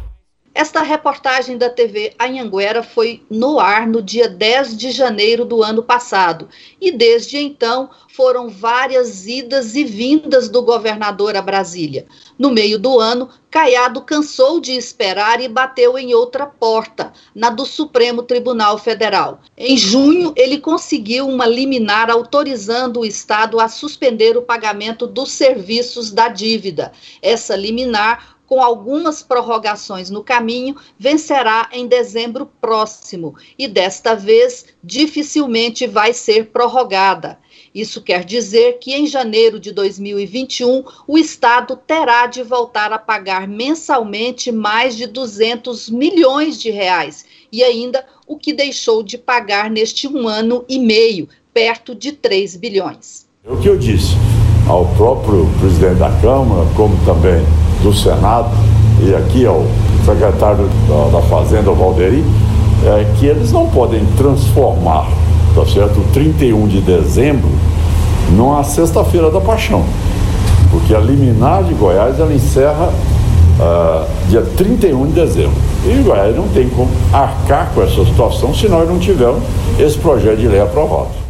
Esta 0.55 0.81
reportagem 0.81 1.57
da 1.57 1.69
TV 1.69 2.13
Anhanguera 2.17 2.81
foi 2.81 3.21
no 3.29 3.59
ar 3.59 3.85
no 3.85 4.01
dia 4.01 4.29
10 4.29 4.77
de 4.77 4.89
janeiro 4.89 5.43
do 5.43 5.61
ano 5.61 5.83
passado 5.83 6.47
e 6.79 6.93
desde 6.93 7.37
então 7.37 7.89
foram 8.07 8.47
várias 8.47 9.27
idas 9.27 9.75
e 9.75 9.83
vindas 9.83 10.47
do 10.47 10.61
governador 10.61 11.35
a 11.35 11.41
Brasília. 11.41 12.05
No 12.39 12.51
meio 12.51 12.79
do 12.79 13.01
ano, 13.01 13.29
Caiado 13.51 14.01
cansou 14.01 14.61
de 14.61 14.71
esperar 14.71 15.41
e 15.41 15.49
bateu 15.49 15.97
em 15.97 16.13
outra 16.13 16.45
porta, 16.45 17.11
na 17.33 17.49
do 17.49 17.65
Supremo 17.65 18.23
Tribunal 18.23 18.77
Federal. 18.77 19.41
Em 19.57 19.77
junho, 19.77 20.33
ele 20.37 20.59
conseguiu 20.59 21.27
uma 21.27 21.45
liminar 21.45 22.09
autorizando 22.09 23.01
o 23.01 23.05
Estado 23.05 23.59
a 23.59 23.67
suspender 23.67 24.37
o 24.37 24.41
pagamento 24.41 25.05
dos 25.05 25.31
serviços 25.31 26.11
da 26.11 26.29
dívida. 26.29 26.93
Essa 27.21 27.55
liminar 27.55 28.34
com 28.45 28.61
algumas 28.61 29.21
prorrogações 29.23 30.09
no 30.09 30.23
caminho, 30.23 30.75
vencerá 30.97 31.69
em 31.71 31.87
dezembro 31.87 32.45
próximo 32.61 33.35
e 33.57 33.67
desta 33.67 34.15
vez 34.15 34.65
dificilmente 34.83 35.87
vai 35.87 36.13
ser 36.13 36.47
prorrogada. 36.47 37.39
Isso 37.73 38.01
quer 38.01 38.23
dizer 38.23 38.79
que 38.79 38.93
em 38.93 39.05
janeiro 39.05 39.59
de 39.59 39.71
2021 39.71 40.83
o 41.07 41.17
Estado 41.17 41.75
terá 41.75 42.25
de 42.25 42.41
voltar 42.41 42.93
a 42.93 42.99
pagar 42.99 43.47
mensalmente 43.47 44.51
mais 44.51 44.95
de 44.95 45.07
200 45.07 45.89
milhões 45.89 46.59
de 46.59 46.71
reais 46.71 47.25
e 47.51 47.63
ainda 47.63 48.05
o 48.25 48.37
que 48.37 48.53
deixou 48.53 49.03
de 49.03 49.17
pagar 49.17 49.69
neste 49.69 50.07
um 50.07 50.27
ano 50.27 50.63
e 50.69 50.79
meio, 50.79 51.27
perto 51.53 51.93
de 51.93 52.11
3 52.11 52.55
bilhões. 52.55 53.25
É 53.43 53.51
o 53.51 53.59
que 53.59 53.67
eu 53.67 53.77
disse 53.77 54.15
ao 54.67 54.85
próprio 54.95 55.45
presidente 55.59 55.99
da 55.99 56.09
Câmara, 56.21 56.67
como 56.75 56.97
também 57.05 57.45
do 57.85 57.93
Senado 57.93 58.49
e 58.99 59.13
aqui 59.13 59.45
ao 59.45 59.63
secretário 60.03 60.67
da, 60.89 61.19
da 61.19 61.21
Fazenda, 61.27 61.71
Valderi, 61.71 62.25
é 62.83 63.05
que 63.17 63.27
eles 63.27 63.51
não 63.51 63.67
podem 63.67 64.03
transformar, 64.17 65.07
tá 65.53 65.65
certo, 65.65 65.99
o 65.99 66.03
31 66.11 66.67
de 66.67 66.81
dezembro 66.81 67.49
numa 68.31 68.63
sexta-feira 68.63 69.29
da 69.29 69.39
paixão. 69.39 69.83
Porque 70.71 70.95
a 70.95 70.99
liminar 70.99 71.63
de 71.63 71.73
Goiás 71.75 72.19
ela 72.19 72.33
encerra 72.33 72.89
uh, 73.59 74.05
dia 74.29 74.41
31 74.41 75.05
de 75.07 75.13
dezembro. 75.13 75.55
E 75.85 76.01
Goiás 76.03 76.35
não 76.35 76.47
tem 76.47 76.67
como 76.69 76.89
arcar 77.13 77.71
com 77.73 77.83
essa 77.83 78.03
situação 78.03 78.53
se 78.53 78.67
nós 78.67 78.89
não 78.89 78.97
tivermos 78.97 79.43
esse 79.77 79.97
projeto 79.97 80.39
de 80.39 80.47
lei 80.47 80.59
aprovado. 80.59 81.24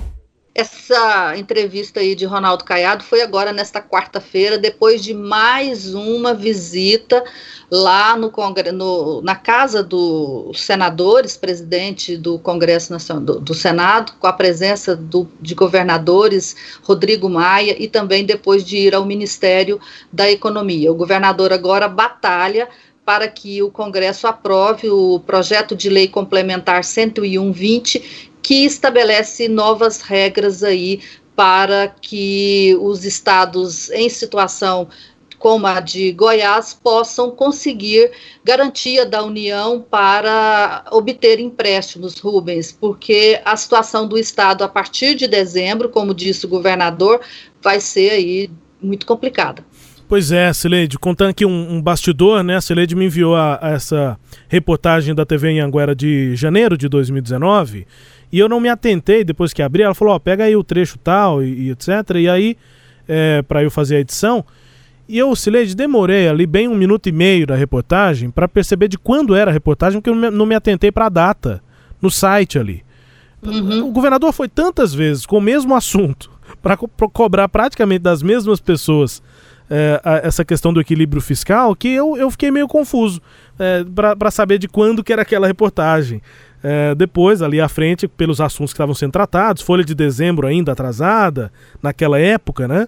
Essa 0.55 1.37
entrevista 1.37 1.99
aí 1.99 2.15
de 2.15 2.23
Ronaldo 2.23 2.63
Caiado 2.63 3.03
foi 3.03 3.21
agora 3.21 3.51
nesta 3.51 3.81
quarta-feira, 3.81 4.57
depois 4.57 5.03
de 5.03 5.13
mais 5.13 5.93
uma 5.93 6.33
visita 6.33 7.21
lá 7.69 8.15
no, 8.15 8.31
no 8.73 9.21
na 9.21 9.35
casa 9.35 9.83
dos 9.83 10.61
senadores, 10.61 11.35
presidente 11.35 12.15
do 12.15 12.39
Congresso 12.39 12.93
Nacional, 12.93 13.25
do, 13.25 13.39
do 13.41 13.53
Senado, 13.53 14.13
com 14.17 14.27
a 14.27 14.31
presença 14.31 14.95
do, 14.95 15.27
de 15.41 15.53
governadores 15.53 16.55
Rodrigo 16.83 17.29
Maia 17.29 17.75
e 17.77 17.89
também 17.89 18.23
depois 18.23 18.63
de 18.63 18.77
ir 18.77 18.95
ao 18.95 19.05
Ministério 19.05 19.77
da 20.09 20.31
Economia. 20.31 20.89
O 20.89 20.95
governador 20.95 21.51
agora 21.51 21.89
batalha 21.89 22.69
para 23.05 23.27
que 23.27 23.61
o 23.61 23.69
Congresso 23.69 24.25
aprove 24.25 24.89
o 24.89 25.19
projeto 25.19 25.75
de 25.75 25.89
lei 25.89 26.07
complementar 26.07 26.81
101-20, 26.81 28.31
que 28.45 28.63
estabelece 28.63 29.47
novas 29.49 30.01
regras 30.01 30.63
aí 30.63 31.01
para 31.35 31.87
que 31.87 32.77
os 32.79 33.03
estados 33.03 33.89
em 33.89 34.07
situação 34.07 34.87
como 35.39 35.65
a 35.65 35.79
de 35.79 36.11
Goiás 36.11 36.71
possam 36.71 37.31
conseguir 37.31 38.11
garantia 38.43 39.03
da 39.03 39.23
União 39.23 39.81
para 39.81 40.85
obter 40.91 41.39
empréstimos, 41.39 42.19
Rubens, 42.19 42.71
porque 42.71 43.41
a 43.43 43.57
situação 43.57 44.07
do 44.07 44.15
estado 44.15 44.63
a 44.63 44.67
partir 44.67 45.15
de 45.15 45.27
dezembro, 45.27 45.89
como 45.89 46.13
disse 46.13 46.45
o 46.45 46.49
governador, 46.49 47.21
vai 47.63 47.79
ser 47.79 48.11
aí 48.11 48.51
muito 48.79 49.07
complicada. 49.07 49.65
Pois 50.07 50.31
é, 50.31 50.53
Sileide, 50.53 50.99
contando 50.99 51.31
aqui 51.31 51.45
um, 51.45 51.75
um, 51.75 51.81
bastidor, 51.81 52.43
né? 52.43 52.57
A 52.57 52.61
Sileide 52.61 52.95
me 52.95 53.05
enviou 53.05 53.35
a, 53.35 53.57
a 53.59 53.71
essa 53.71 54.19
reportagem 54.47 55.15
da 55.15 55.25
TV 55.25 55.49
em 55.49 55.59
Anguera 55.59 55.95
de 55.95 56.35
janeiro 56.35 56.77
de 56.77 56.87
2019 56.87 57.87
e 58.31 58.39
eu 58.39 58.49
não 58.49 58.59
me 58.59 58.69
atentei 58.69 59.23
depois 59.23 59.53
que 59.53 59.61
abri. 59.61 59.81
Ela 59.81 59.95
falou: 59.95 60.13
Ó, 60.13 60.19
pega 60.19 60.43
aí 60.43 60.55
o 60.55 60.63
trecho 60.63 60.97
tal 60.99 61.41
e, 61.41 61.67
e 61.67 61.71
etc. 61.71 61.89
E 62.17 62.29
aí, 62.29 62.57
é, 63.07 63.41
para 63.41 63.63
eu 63.63 63.71
fazer 63.71 63.95
a 63.95 63.99
edição. 63.99 64.45
E 65.07 65.17
eu, 65.17 65.35
Sileide, 65.35 65.75
demorei 65.75 66.27
ali 66.27 66.45
bem 66.45 66.67
um 66.67 66.75
minuto 66.75 67.07
e 67.07 67.11
meio 67.11 67.45
da 67.47 67.55
reportagem 67.55 68.29
para 68.29 68.47
perceber 68.47 68.87
de 68.87 68.97
quando 68.97 69.35
era 69.35 69.51
a 69.51 69.53
reportagem, 69.53 70.01
porque 70.01 70.09
eu 70.09 70.15
não 70.15 70.21
me, 70.21 70.37
não 70.37 70.45
me 70.45 70.55
atentei 70.55 70.91
para 70.91 71.05
a 71.05 71.09
data 71.09 71.63
no 72.01 72.11
site 72.11 72.57
ali. 72.57 72.83
Uhum. 73.43 73.87
O 73.87 73.91
governador 73.91 74.33
foi 74.33 74.49
tantas 74.49 74.93
vezes 74.93 75.25
com 75.25 75.37
o 75.37 75.41
mesmo 75.41 75.75
assunto 75.75 76.31
para 76.61 76.75
co 76.75 76.89
cobrar 77.09 77.47
praticamente 77.47 77.99
das 77.99 78.23
mesmas 78.23 78.59
pessoas 78.59 79.21
é, 79.69 79.99
a, 80.03 80.17
essa 80.17 80.45
questão 80.45 80.73
do 80.73 80.79
equilíbrio 80.79 81.21
fiscal 81.21 81.75
que 81.75 81.87
eu, 81.87 82.17
eu 82.17 82.29
fiquei 82.31 82.51
meio 82.51 82.67
confuso 82.67 83.21
é, 83.57 83.83
para 84.17 84.31
saber 84.31 84.57
de 84.57 84.67
quando 84.67 85.03
que 85.03 85.13
era 85.13 85.21
aquela 85.21 85.47
reportagem. 85.47 86.21
É, 86.63 86.95
depois, 86.95 87.41
ali 87.43 87.61
à 87.61 87.69
frente, 87.69 88.07
pelos 88.07 88.41
assuntos 88.41 88.73
que 88.73 88.75
estavam 88.75 88.95
sendo 88.95 89.11
tratados, 89.11 89.61
folha 89.61 89.83
de 89.83 89.93
dezembro 89.93 90.47
ainda 90.47 90.71
atrasada, 90.71 91.51
naquela 91.81 92.19
época, 92.19 92.67
né? 92.67 92.87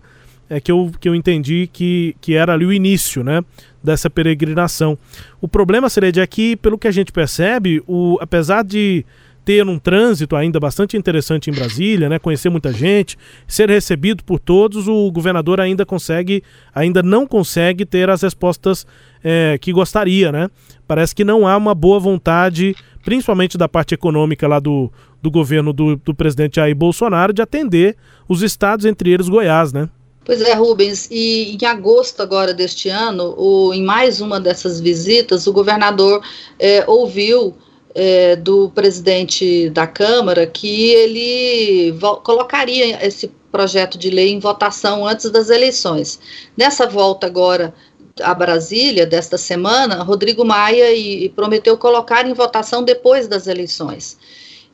É 0.49 0.59
que 0.59 0.71
eu, 0.71 0.91
que 0.99 1.07
eu 1.07 1.13
entendi 1.13 1.69
que, 1.71 2.15
que 2.21 2.33
era 2.33 2.53
ali 2.53 2.65
o 2.65 2.73
início, 2.73 3.23
né? 3.23 3.43
Dessa 3.83 4.09
peregrinação. 4.09 4.97
O 5.39 5.47
problema, 5.47 5.89
Sered, 5.89 6.19
é 6.19 6.25
que, 6.25 6.55
pelo 6.55 6.77
que 6.77 6.87
a 6.87 6.91
gente 6.91 7.11
percebe, 7.11 7.83
o, 7.85 8.17
apesar 8.19 8.63
de 8.63 9.05
ter 9.47 9.65
um 9.65 9.79
trânsito 9.79 10.35
ainda 10.35 10.59
bastante 10.59 10.97
interessante 10.97 11.49
em 11.49 11.53
Brasília, 11.53 12.09
né? 12.09 12.19
Conhecer 12.19 12.49
muita 12.49 12.73
gente, 12.73 13.17
ser 13.47 13.69
recebido 13.69 14.21
por 14.21 14.41
todos, 14.41 14.89
o 14.89 15.09
governador 15.09 15.61
ainda 15.61 15.85
consegue, 15.85 16.43
ainda 16.75 17.01
não 17.01 17.25
consegue 17.25 17.85
ter 17.85 18.09
as 18.09 18.23
respostas 18.23 18.85
é, 19.23 19.57
que 19.57 19.71
gostaria, 19.71 20.33
né? 20.33 20.49
Parece 20.85 21.15
que 21.15 21.23
não 21.23 21.47
há 21.47 21.55
uma 21.55 21.73
boa 21.73 21.97
vontade 21.97 22.75
principalmente 23.05 23.57
da 23.57 23.69
parte 23.69 23.93
econômica 23.93 24.45
lá 24.49 24.59
do, 24.59 24.91
do 25.21 25.31
governo 25.31 25.71
do, 25.71 25.95
do 25.95 26.13
presidente 26.13 26.57
Jair 26.57 26.75
Bolsonaro, 26.75 27.31
de 27.31 27.41
atender 27.41 27.95
os 28.27 28.41
estados, 28.41 28.85
entre 28.85 29.11
eles 29.11 29.29
Goiás, 29.29 29.71
né? 29.71 29.87
Pois 30.25 30.41
é, 30.41 30.53
Rubens, 30.55 31.07
e 31.09 31.55
em 31.55 31.65
agosto 31.65 32.21
agora 32.21 32.53
deste 32.53 32.89
ano, 32.89 33.33
o, 33.37 33.73
em 33.73 33.81
mais 33.81 34.19
uma 34.19 34.41
dessas 34.41 34.81
visitas, 34.81 35.47
o 35.47 35.53
governador 35.53 36.21
é, 36.59 36.83
ouviu 36.85 37.55
é, 37.99 38.35
do 38.35 38.69
presidente 38.69 39.71
da 39.71 39.87
Câmara 39.87 40.45
que 40.45 40.91
ele 40.91 41.97
colocaria 42.23 43.03
esse 43.03 43.27
projeto 43.51 43.97
de 43.97 44.11
lei 44.11 44.31
em 44.31 44.39
votação 44.39 45.07
antes 45.07 45.31
das 45.31 45.49
eleições. 45.49 46.19
Nessa 46.55 46.85
volta 46.85 47.25
agora 47.25 47.73
a 48.21 48.35
Brasília 48.35 49.03
desta 49.03 49.35
semana, 49.35 50.03
Rodrigo 50.03 50.45
Maia 50.45 50.91
e, 50.91 51.25
e 51.25 51.29
prometeu 51.29 51.75
colocar 51.75 52.27
em 52.27 52.33
votação 52.33 52.83
depois 52.83 53.27
das 53.27 53.47
eleições. 53.47 54.15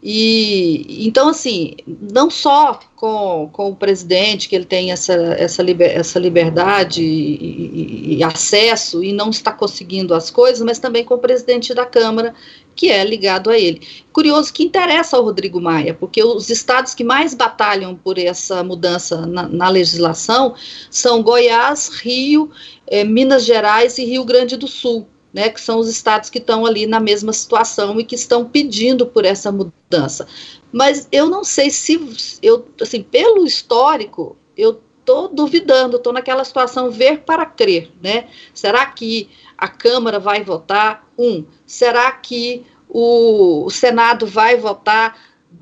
E 0.06 1.08
então, 1.08 1.30
assim, 1.30 1.76
não 1.88 2.30
só 2.30 2.78
com, 2.98 3.50
com 3.54 3.70
o 3.70 3.76
presidente, 3.76 4.50
que 4.50 4.56
ele 4.56 4.66
tem 4.66 4.92
essa, 4.92 5.14
essa, 5.14 5.64
liber, 5.64 5.98
essa 5.98 6.20
liberdade 6.20 7.02
e, 7.02 7.36
e, 7.36 8.18
e, 8.18 8.24
acesso 8.24 9.02
e 9.02 9.14
não 9.14 9.30
está 9.30 9.54
conseguindo 9.54 10.14
as 10.14 10.30
coisas, 10.30 10.62
mas 10.62 10.78
também 10.78 11.06
com 11.06 11.14
o 11.14 11.20
presidente 11.20 11.74
da 11.74 11.86
Câmara, 11.86 12.36
que 12.76 12.90
é 12.90 13.04
ligado 13.04 13.50
a 13.50 13.58
ele. 13.58 13.82
Curioso 14.12 14.54
que 14.54 14.64
interessa 14.64 15.18
ao 15.18 15.24
Rodrigo 15.24 15.62
Maia, 15.62 15.94
porque 15.94 16.24
os 16.24 16.50
estados 16.50 16.94
que 16.94 17.04
mais 17.04 17.34
batalham 17.34 17.96
por 17.96 18.18
essa 18.18 18.64
mudança 18.64 19.26
na, 19.26 19.48
na 19.48 19.70
legislação 19.70 20.56
são 20.90 21.22
Goiás, 21.22 21.90
Rio, 21.90 22.52
eh, 22.88 23.04
Minas 23.04 23.46
Gerais 23.46 23.98
e 23.98 24.06
Rio 24.06 24.24
Grande 24.24 24.58
do 24.58 24.68
Sul 24.68 25.08
né, 25.34 25.50
que 25.50 25.60
são 25.60 25.80
os 25.80 25.90
estados 25.90 26.30
que 26.30 26.38
estão 26.38 26.64
ali 26.64 26.86
na 26.86 27.00
mesma 27.00 27.34
situação 27.34 28.00
e 28.00 28.06
que 28.06 28.14
estão 28.14 28.46
pedindo 28.46 29.08
por 29.08 29.26
essa 29.26 29.52
mudança. 29.52 30.28
Mas 30.72 31.08
eu 31.12 31.28
não 31.28 31.44
sei 31.44 31.72
se, 31.72 32.00
eu, 32.42 32.68
assim, 32.80 33.02
pelo 33.02 33.44
histórico, 33.46 34.38
eu 34.56 34.80
estou 35.04 35.28
duvidando, 35.28 35.98
estou 35.98 36.14
naquela 36.14 36.44
situação 36.46 36.90
ver 36.90 37.20
para 37.20 37.46
crer, 37.46 37.92
né? 38.02 38.30
Será 38.54 38.86
que 38.86 39.30
a 39.58 39.68
Câmara 39.68 40.18
vai 40.18 40.44
votar? 40.44 41.08
Um. 41.18 41.46
Será 41.66 42.12
que 42.14 42.66
o, 42.90 43.66
o 43.66 43.70
Senado 43.70 44.26
vai 44.26 44.58
votar? 44.58 45.18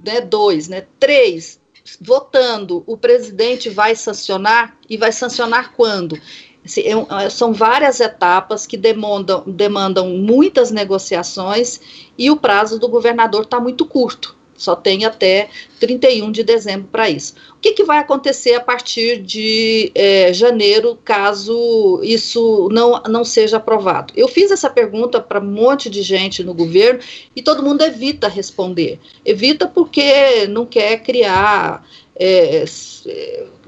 Né, 0.06 0.22
dois, 0.22 0.68
né? 0.68 0.86
Três. 1.00 1.60
Votando, 2.00 2.84
o 2.86 2.96
presidente 2.96 3.70
vai 3.70 3.96
sancionar 3.96 4.78
e 4.88 4.96
vai 4.96 5.12
sancionar 5.12 5.74
quando? 5.74 6.18
Assim, 6.64 6.84
é 6.86 7.30
são 7.30 7.52
várias 7.52 8.00
etapas 8.00 8.68
que 8.68 8.78
demandam, 8.78 9.44
demandam 9.48 10.10
muitas 10.10 10.70
negociações 10.70 11.82
e 12.18 12.30
o 12.30 12.38
prazo 12.38 12.80
do 12.80 12.88
governador 12.88 13.44
está 13.44 13.60
muito 13.60 13.86
curto. 13.86 14.36
Só 14.62 14.76
tem 14.76 15.06
até 15.06 15.50
31 15.80 16.32
de 16.32 16.44
dezembro 16.44 16.88
para 16.92 17.10
isso. 17.10 17.34
O 17.58 17.60
que, 17.60 17.72
que, 17.72 17.84
vai 17.84 17.98
acontecer 17.98 18.54
a 18.54 18.62
partir 18.62 19.20
de 19.20 19.92
é, 19.96 20.32
janeiro, 20.32 21.00
caso 21.04 22.00
isso 22.04 22.70
não, 22.72 23.02
não 23.10 23.26
seja 23.26 23.58
aprovado? 23.58 24.14
Eu 24.16 24.28
fiz 24.28 24.52
essa 24.52 24.70
pergunta 24.70 25.20
para 25.20 25.40
um 25.40 25.46
monte 25.46 25.90
de 25.90 26.04
gente 26.04 26.44
no 26.44 26.54
governo 26.54 27.00
e 27.36 27.42
todo 27.42 27.64
mundo 27.64 27.82
evita 27.82 28.28
responder. 28.28 29.00
Evita 29.26 29.68
porque 29.68 30.48
não 30.48 30.66
quer 30.66 31.02
criar 31.02 31.84
é, 32.16 32.64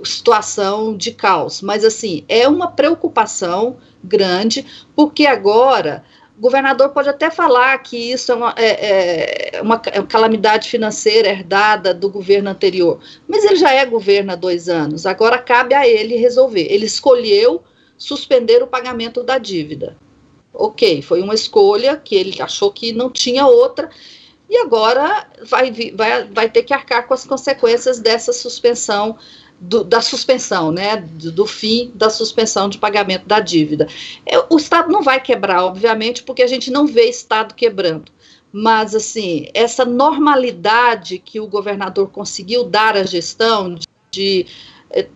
situação 0.04 0.96
de 0.96 1.12
caos. 1.12 1.62
Mas, 1.64 1.84
assim, 1.84 2.24
é 2.30 2.48
uma 2.48 2.68
preocupação 2.68 3.78
grande, 4.04 4.64
porque 4.96 5.26
agora 5.26 6.04
governador 6.44 6.90
pode 6.90 7.08
até 7.08 7.32
falar 7.32 7.78
que 7.80 8.12
isso 8.12 8.32
é 8.32 8.36
uma, 8.36 8.54
é, 8.58 8.66
é 8.66 9.44
é 9.54 9.62
uma 9.62 9.78
calamidade 9.78 10.68
financeira 10.68 11.30
herdada 11.30 11.94
do 11.94 12.10
governo 12.10 12.50
anterior, 12.50 13.00
mas 13.28 13.46
ele 13.46 13.56
já 13.56 13.72
é 13.72 13.86
governo 13.86 14.34
há 14.34 14.36
dois 14.36 14.68
anos, 14.68 15.06
agora 15.06 15.38
cabe 15.38 15.74
a 15.74 15.88
ele 15.88 16.18
resolver. 16.18 16.68
Ele 16.70 16.86
escolheu 16.86 17.64
suspender 17.98 18.62
o 18.62 18.68
pagamento 18.68 19.24
da 19.24 19.38
dívida. 19.38 19.96
Ok, 20.54 21.02
foi 21.02 21.22
uma 21.22 21.34
escolha 21.34 21.96
que 21.96 22.16
ele 22.16 22.42
achou 22.42 22.72
que 22.72 22.92
não 22.92 23.10
tinha 23.10 23.48
outra, 23.48 23.90
e 24.50 24.58
agora 24.58 25.28
vai, 25.50 25.72
vai, 25.96 26.26
vai 26.26 26.50
ter 26.50 26.64
que 26.64 26.74
arcar 26.74 27.08
com 27.08 27.14
as 27.14 27.26
consequências 27.26 28.00
dessa 28.00 28.34
suspensão, 28.34 29.18
do, 29.64 29.84
da 29.84 30.02
suspensão, 30.02 30.72
né, 30.72 30.98
do, 30.98 31.32
do, 31.32 31.46
fim 31.46 31.92
da 31.96 32.10
suspensão 32.10 32.68
de 32.68 32.78
pagamento 32.78 33.26
da 33.26 33.40
dívida. 33.40 33.88
Eu, 34.26 34.46
o 34.50 34.58
Estado 34.58 34.92
não 34.92 35.02
vai 35.02 35.22
quebrar, 35.22 35.64
obviamente, 35.64 36.22
porque 36.24 36.44
a 36.44 36.48
gente 36.48 36.70
não 36.70 36.86
vê 36.86 37.04
Estado 37.04 37.56
quebrando. 37.56 38.12
Mas, 38.52 38.94
assim, 38.94 39.48
essa 39.54 39.86
normalidade 39.86 41.18
que 41.18 41.40
o 41.40 41.48
governador 41.48 42.10
conseguiu 42.10 42.64
dar 42.66 42.98
à 42.98 43.04
gestão 43.04 43.74
de, 43.74 43.88
de 44.12 44.46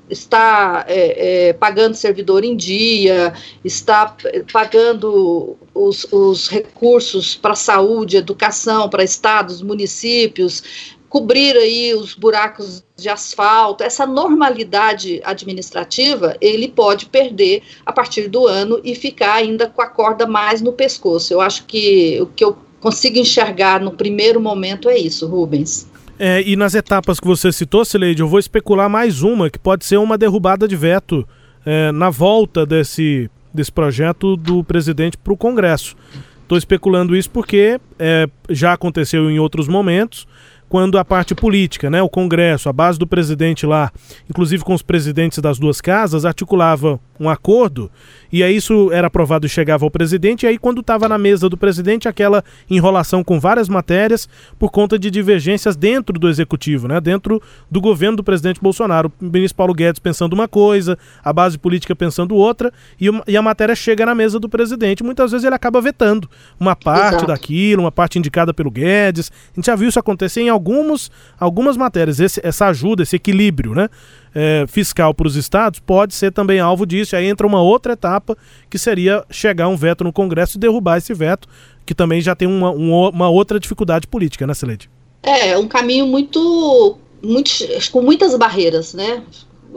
está 0.10 0.86
é, 0.88 1.50
é, 1.50 1.54
pagando 1.54 1.94
servidor 1.94 2.44
em 2.44 2.56
dia, 2.56 3.34
está 3.64 4.16
pagando 4.52 5.56
os, 5.74 6.08
os 6.12 6.48
recursos 6.50 7.36
para 7.36 7.54
saúde, 7.54 8.18
educação, 8.18 8.90
para 8.90 9.04
estados, 9.04 9.62
municípios, 9.62 10.97
cobrir 11.10 11.56
aí 11.56 11.94
os 11.94 12.14
buracos 12.14 12.84
de 12.96 13.10
asfalto, 13.10 13.84
essa 13.84 14.06
normalidade 14.06 15.22
administrativa, 15.24 16.36
ele 16.42 16.68
pode 16.68 17.06
perder 17.06 17.64
a 17.86 17.94
partir 17.94 18.28
do 18.28 18.46
ano 18.46 18.80
e 18.84 18.94
ficar 18.94 19.36
ainda 19.36 19.68
com 19.68 19.82
a 19.82 19.88
corda 19.88 20.26
mais 20.26 20.62
no 20.62 20.74
pescoço. 20.74 21.34
Eu 21.34 21.42
acho 21.42 21.66
que 21.66 22.20
o 22.22 22.26
que 22.28 22.44
eu 22.44 22.58
consigo 22.80 23.18
enxergar 23.18 23.80
no 23.80 23.92
primeiro 23.92 24.40
momento 24.40 24.90
é 24.90 24.98
isso, 24.98 25.28
Rubens. 25.28 25.90
É, 26.20 26.42
e 26.42 26.56
nas 26.56 26.74
etapas 26.74 27.20
que 27.20 27.28
você 27.28 27.52
citou, 27.52 27.86
Sileide, 27.86 28.22
eu 28.22 28.28
vou 28.28 28.40
especular 28.40 28.90
mais 28.90 29.22
uma, 29.22 29.50
que 29.50 29.60
pode 29.60 29.86
ser 29.86 29.98
uma 29.98 30.18
derrubada 30.18 30.68
de 30.68 30.76
veto 30.76 31.28
é, 31.66 31.92
na 31.92 32.10
volta 32.10 32.66
desse, 32.66 33.30
desse 33.54 33.72
projeto 33.72 34.36
do 34.36 34.64
presidente 34.64 35.18
para 35.18 35.34
o 35.34 35.38
Congresso. 35.38 35.96
Estou 36.42 36.58
especulando 36.58 37.16
isso 37.16 37.30
porque 37.30 37.80
é, 38.00 38.28
já 38.50 38.74
aconteceu 38.74 39.30
em 39.30 39.38
outros 39.38 39.68
momentos 39.68 40.26
quando 40.70 40.98
a 40.98 41.06
parte 41.06 41.34
política, 41.34 41.90
né, 41.90 42.02
o 42.02 42.10
Congresso, 42.10 42.70
a 42.70 42.74
base 42.74 43.00
do 43.00 43.08
presidente 43.08 43.66
lá, 43.66 43.92
inclusive 44.30 44.64
com 44.64 44.74
os 44.74 44.82
presidentes 44.82 45.40
das 45.40 45.58
duas 45.58 45.80
casas, 45.80 46.26
articulava 46.26 47.00
um 47.20 47.30
acordo 47.30 47.92
e 48.32 48.44
aí 48.44 48.56
isso 48.56 48.92
era 48.92 49.08
aprovado 49.08 49.46
e 49.46 49.50
chegava 49.50 49.86
ao 49.86 49.92
presidente, 49.92 50.44
e 50.44 50.48
aí 50.48 50.58
quando 50.58 50.82
estava 50.82 51.08
na 51.08 51.18
mesa 51.18 51.48
do 51.50 51.58
presidente, 51.58 52.08
aquela 52.08 52.44
enrolação 52.70 53.24
com 53.24 53.40
várias 53.40 53.70
matérias 53.70 54.28
por 54.60 54.70
conta 54.70 55.00
de 55.00 55.10
divergências 55.10 55.76
dentro 55.76 56.20
do 56.20 56.28
executivo, 56.28 56.88
né, 56.88 57.00
dentro 57.00 57.42
do 57.70 57.80
governo 57.80 58.18
do 58.18 58.24
presidente 58.24 58.60
Bolsonaro. 58.62 59.12
O 59.22 59.26
ministro 59.26 59.56
Paulo 59.56 59.74
Guedes 59.74 60.00
pensando 60.00 60.34
uma 60.34 60.48
coisa, 60.48 60.98
a 61.24 61.32
base 61.32 61.58
política 61.58 61.96
pensando 61.96 62.36
outra, 62.36 62.72
e, 63.00 63.10
e 63.28 63.38
a 63.38 63.42
matéria 63.42 63.76
chega 63.76 64.06
na 64.06 64.16
mesa 64.16 64.40
do 64.40 64.50
presidente. 64.50 65.04
Muitas 65.04 65.32
vezes 65.32 65.46
ele 65.46 65.56
acaba 65.56 65.80
vetando 65.82 66.30
uma 66.60 66.76
parte 66.76 67.16
Exato. 67.16 67.28
daquilo, 67.28 67.84
uma 67.84 67.92
parte 67.92 68.20
indicada 68.20 68.54
pelo 68.54 68.70
Guedes. 68.70 69.32
A 69.54 69.56
gente 69.56 69.66
já 69.66 69.76
viu 69.76 69.88
isso 69.88 70.00
acontecer 70.00 70.42
em 70.42 70.50
alguns, 70.50 71.12
algumas 71.40 71.78
matérias, 71.78 72.20
esse, 72.20 72.42
essa 72.44 72.68
ajuda, 72.68 73.04
esse 73.04 73.16
equilíbrio 73.16 73.74
né, 73.74 73.90
é, 74.34 74.66
fiscal 74.68 75.14
para 75.14 75.28
os 75.28 75.36
estados 75.36 75.80
pode 75.80 76.14
ser 76.14 76.32
também 76.32 76.60
alvo 76.60 76.86
disso. 76.86 77.16
Aí 77.16 77.26
entra 77.26 77.46
uma 77.46 77.62
outra 77.62 77.94
etapa 77.94 78.38
que 78.70 78.78
seria 78.78 79.24
chegar 79.30 79.68
um 79.68 79.76
veto 79.76 80.04
no 80.04 80.14
Congresso 80.14 80.58
e 80.58 80.60
derrubar 80.60 80.98
esse 80.98 81.14
veto, 81.14 81.48
que 81.86 81.96
também 81.96 82.22
já 82.22 82.36
tem 82.36 82.48
uma, 82.48 82.72
uma 82.72 83.30
outra 83.30 83.60
dificuldade 83.60 84.08
política, 84.08 84.46
né, 84.46 84.54
Celede? 84.54 84.90
É, 85.24 85.58
um 85.58 85.68
caminho 85.68 86.06
muito, 86.08 86.98
muito 87.22 87.52
com 87.92 88.02
muitas 88.02 88.36
barreiras, 88.38 88.94
né? 88.94 89.24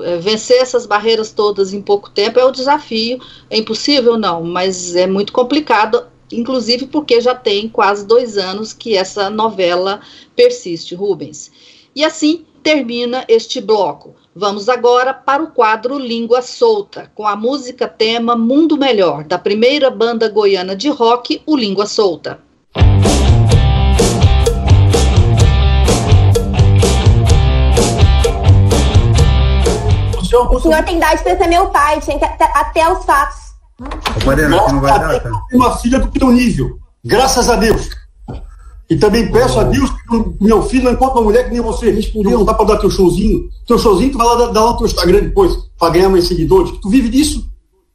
É, 0.01 0.19
vencer 0.19 0.59
essas 0.59 0.87
barreiras 0.87 1.33
todas 1.33 1.73
em 1.73 1.83
pouco 1.83 2.11
tempo 2.11 2.39
é 2.39 2.45
o 2.45 2.51
desafio. 2.51 3.19
É 3.49 3.57
impossível, 3.57 4.17
não, 4.17 4.45
mas 4.45 4.95
é 4.95 5.07
muito 5.07 5.33
complicado 5.33 6.05
inclusive 6.33 6.87
porque 6.87 7.21
já 7.21 7.35
tem 7.35 7.69
quase 7.69 8.07
dois 8.07 8.39
anos 8.39 8.73
que 8.73 8.97
essa 8.97 9.29
novela 9.29 10.01
persiste, 10.37 10.95
Rubens. 10.95 11.51
E 11.95 12.05
assim 12.05 12.45
termina 12.63 13.25
este 13.29 13.61
bloco. 13.61 14.15
Vamos 14.35 14.69
agora 14.69 15.13
para 15.13 15.43
o 15.43 15.51
quadro 15.51 15.99
Língua 15.99 16.43
Solta, 16.43 17.11
com 17.15 17.27
a 17.27 17.35
música 17.35 17.89
tema 17.89 18.37
Mundo 18.37 18.77
Melhor, 18.77 19.25
da 19.25 19.39
primeira 19.39 19.91
banda 19.91 20.29
goiana 20.29 20.77
de 20.77 20.89
rock, 20.89 21.43
o 21.47 21.57
Língua 21.57 21.87
Solta. 21.87 22.41
O 30.33 30.61
senhor 30.61 30.85
tem 30.85 30.97
idade 30.97 31.23
para 31.25 31.37
ser 31.37 31.49
meu 31.49 31.71
pai, 31.71 32.01
tinha 32.01 32.19
que 32.19 32.25
até, 32.25 32.45
até 32.55 32.93
os 32.93 33.05
fatos. 33.05 33.51
Mariana, 34.25 34.57
Nossa, 34.57 34.73
não 34.73 34.81
vai 34.81 34.99
dar, 34.99 35.21
tá? 35.21 35.31
uma 35.53 35.77
filha 35.79 35.99
do 35.99 36.09
teu 36.09 36.31
nível, 36.31 36.79
graças 37.05 37.49
a 37.49 37.57
Deus. 37.57 38.00
E 38.91 38.97
também 38.97 39.31
peço 39.31 39.57
oh. 39.57 39.61
a 39.61 39.65
Deus 39.65 39.89
que 39.89 40.45
meu 40.45 40.63
filho 40.65 40.85
não 40.85 40.93
encontre 40.93 41.19
uma 41.19 41.23
mulher 41.23 41.45
que 41.45 41.53
nem 41.53 41.61
você. 41.61 41.93
Respondeu, 41.93 42.39
não 42.39 42.45
dá 42.45 42.53
pra 42.53 42.67
dar 42.67 42.79
teu 42.79 42.91
showzinho. 42.91 43.49
Teu 43.65 43.79
showzinho, 43.79 44.11
tu 44.11 44.19
vai 44.19 44.27
lá 44.27 44.35
dar, 44.35 44.47
dar 44.47 44.65
lá 44.65 44.73
no 44.73 44.79
teu 44.79 44.87
Instagram 44.87 45.21
depois, 45.21 45.57
pra 45.79 45.91
ganhar 45.91 46.09
mais 46.09 46.27
seguidores. 46.27 46.73
Tu 46.83 46.91
vive 46.91 47.09
disso. 47.09 47.49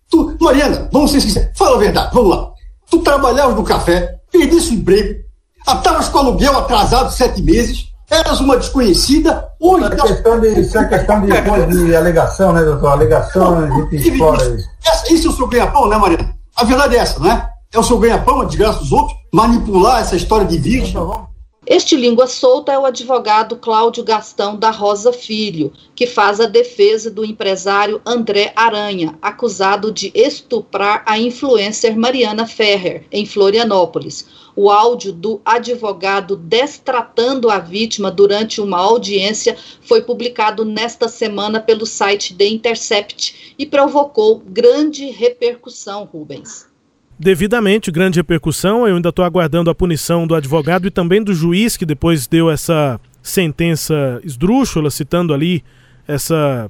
Tu, 0.09 0.37
Mariana, 0.39 0.87
vamos 0.93 1.11
ser 1.11 1.19
sinceros. 1.19 1.49
Fala 1.57 1.75
a 1.75 1.79
verdade, 1.79 2.11
vamos 2.13 2.29
lá. 2.29 2.49
Tu 2.89 2.99
trabalhavas 2.99 3.57
no 3.57 3.63
café, 3.63 4.15
perdisse 4.31 4.71
o 4.71 4.75
emprego, 4.75 5.19
estavas 5.67 6.07
com 6.07 6.19
aluguel 6.19 6.57
atrasado 6.57 7.11
sete 7.11 7.41
meses, 7.41 7.87
eras 8.09 8.39
uma 8.39 8.55
desconhecida. 8.55 9.49
Hoje. 9.59 9.85
Isso 9.85 9.93
é 9.93 10.07
questão 10.07 10.39
de, 10.39 10.59
isso 10.61 10.77
é 10.77 10.85
questão 10.85 11.21
de, 11.21 11.85
de 11.87 11.95
alegação, 11.95 12.53
né, 12.53 12.63
doutor? 12.63 12.91
Alegação, 12.93 13.59
a 13.59 13.67
gente 13.67 13.95
explora 13.95 14.45
isso. 14.55 14.69
Isso 15.09 15.27
é 15.27 15.29
o 15.29 15.33
seu 15.33 15.47
ganha-pão, 15.47 15.89
né, 15.89 15.97
Mariana? 15.97 16.35
A 16.55 16.63
verdade 16.63 16.95
é 16.95 16.99
essa, 16.99 17.19
não 17.19 17.29
é? 17.29 17.49
É 17.75 17.79
o 17.79 17.83
seu 17.83 17.97
ganha-pão, 17.97 18.39
a 18.39 18.45
desgraça 18.45 18.79
dos 18.79 18.93
outros, 18.93 19.19
manipular 19.33 19.99
essa 19.99 20.15
história 20.15 20.47
de 20.47 20.57
vítima. 20.57 21.27
Este 21.67 21.97
língua 21.97 22.25
solta 22.25 22.71
é 22.71 22.79
o 22.79 22.85
advogado 22.85 23.57
Cláudio 23.57 24.01
Gastão 24.01 24.55
da 24.55 24.71
Rosa 24.71 25.11
Filho, 25.11 25.73
que 25.93 26.07
faz 26.07 26.39
a 26.39 26.45
defesa 26.45 27.11
do 27.11 27.25
empresário 27.25 28.01
André 28.05 28.53
Aranha, 28.55 29.19
acusado 29.21 29.91
de 29.91 30.09
estuprar 30.15 31.03
a 31.05 31.19
influencer 31.19 31.97
Mariana 31.97 32.47
Ferrer, 32.47 33.05
em 33.11 33.25
Florianópolis. 33.25 34.25
O 34.55 34.71
áudio 34.71 35.11
do 35.11 35.41
advogado 35.43 36.37
destratando 36.37 37.49
a 37.49 37.59
vítima 37.59 38.09
durante 38.09 38.61
uma 38.61 38.77
audiência 38.79 39.57
foi 39.81 40.01
publicado 40.01 40.63
nesta 40.63 41.09
semana 41.09 41.59
pelo 41.59 41.85
site 41.85 42.33
The 42.35 42.47
Intercept 42.47 43.53
e 43.59 43.65
provocou 43.65 44.41
grande 44.47 45.07
repercussão, 45.09 46.05
Rubens 46.05 46.73
devidamente 47.17 47.91
grande 47.91 48.19
repercussão. 48.19 48.87
Eu 48.87 48.95
ainda 48.95 49.09
estou 49.09 49.25
aguardando 49.25 49.69
a 49.69 49.75
punição 49.75 50.27
do 50.27 50.35
advogado 50.35 50.87
e 50.87 50.91
também 50.91 51.23
do 51.23 51.33
juiz 51.33 51.77
que 51.77 51.85
depois 51.85 52.27
deu 52.27 52.49
essa 52.49 52.99
sentença 53.21 54.19
esdrúxula, 54.23 54.89
citando 54.91 55.33
ali 55.33 55.63
essa, 56.07 56.69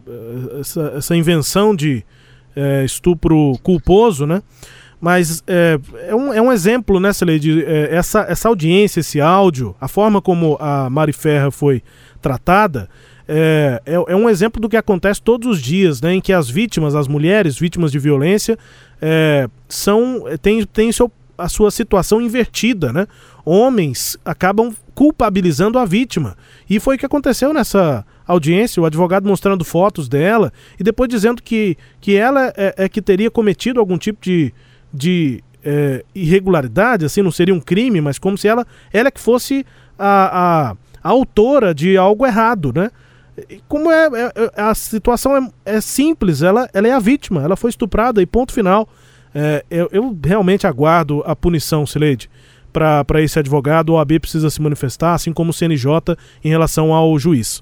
essa, 0.59 0.93
essa 0.97 1.15
invenção 1.15 1.75
de 1.75 2.03
é, 2.55 2.85
estupro 2.85 3.57
culposo, 3.61 4.25
né? 4.25 4.41
Mas 4.99 5.43
é, 5.45 5.77
é, 6.07 6.15
um, 6.15 6.33
é 6.33 6.41
um 6.41 6.51
exemplo, 6.51 6.99
né, 6.99 7.11
é, 7.11 7.95
essa, 7.95 8.21
essa 8.29 8.47
audiência, 8.47 9.01
esse 9.01 9.19
áudio, 9.19 9.75
a 9.79 9.87
forma 9.87 10.21
como 10.21 10.57
a 10.59 10.89
Mari 10.89 11.13
Ferra 11.13 11.51
foi 11.51 11.83
tratada, 12.21 12.89
é, 13.27 13.81
é, 13.85 13.93
é, 13.93 14.15
um 14.15 14.29
exemplo 14.29 14.61
do 14.61 14.69
que 14.69 14.77
acontece 14.77 15.21
todos 15.21 15.47
os 15.47 15.61
dias, 15.61 16.01
né, 16.01 16.13
em 16.13 16.21
que 16.21 16.31
as 16.31 16.49
vítimas, 16.49 16.95
as 16.95 17.07
mulheres 17.07 17.57
vítimas 17.57 17.91
de 17.91 17.99
violência, 17.99 18.57
é, 19.01 19.49
são 19.67 20.23
tem, 20.41 20.63
tem 20.65 20.89
a 21.37 21.49
sua 21.49 21.71
situação 21.71 22.21
invertida, 22.21 22.93
né? 22.93 23.07
Homens 23.43 24.17
acabam 24.23 24.73
culpabilizando 24.93 25.77
a 25.77 25.85
vítima. 25.85 26.37
E 26.69 26.79
foi 26.79 26.95
o 26.95 26.99
que 26.99 27.05
aconteceu 27.05 27.53
nessa 27.53 28.05
audiência, 28.25 28.81
o 28.81 28.85
advogado 28.85 29.27
mostrando 29.27 29.63
fotos 29.65 30.07
dela 30.07 30.51
e 30.79 30.83
depois 30.83 31.09
dizendo 31.09 31.43
que, 31.43 31.77
que 31.99 32.15
ela 32.15 32.53
é, 32.55 32.73
é 32.77 32.89
que 32.89 33.01
teria 33.01 33.29
cometido 33.29 33.79
algum 33.79 33.97
tipo 33.97 34.19
de, 34.21 34.53
de 34.93 35.43
é, 35.63 36.03
irregularidade, 36.15 37.05
assim, 37.05 37.21
não 37.21 37.31
seria 37.31 37.53
um 37.53 37.59
crime, 37.59 37.99
mas 37.99 38.17
como 38.17 38.37
se 38.37 38.47
ela, 38.47 38.65
ela 38.93 39.11
que 39.11 39.19
fosse 39.19 39.65
a, 39.99 40.69
a, 40.69 40.75
a 41.03 41.09
autora 41.09 41.73
de 41.73 41.97
algo 41.97 42.25
errado, 42.25 42.71
né? 42.73 42.89
Como 43.67 43.91
é, 43.91 44.05
é, 44.07 44.31
é, 44.35 44.61
a 44.61 44.73
situação 44.73 45.35
é, 45.35 45.75
é, 45.75 45.81
simples, 45.81 46.41
ela, 46.41 46.69
ela 46.73 46.87
é 46.87 46.91
a 46.91 46.99
vítima, 46.99 47.43
ela 47.43 47.55
foi 47.55 47.69
estuprada 47.69 48.21
e 48.21 48.25
ponto 48.25 48.53
final. 48.53 48.87
É, 49.33 49.65
eu, 49.69 49.89
eu, 49.91 50.17
realmente 50.23 50.65
aguardo 50.65 51.21
a 51.25 51.35
punição, 51.35 51.85
Sileide, 51.85 52.29
para 52.71 53.21
esse 53.21 53.37
advogado. 53.37 53.91
O 53.91 53.97
AB 53.97 54.19
precisa 54.19 54.49
se 54.49 54.61
manifestar, 54.61 55.13
assim 55.13 55.33
como 55.33 55.49
o 55.51 55.53
CNJ 55.53 56.15
em 56.43 56.49
relação 56.49 56.93
ao 56.93 57.17
juiz. 57.19 57.61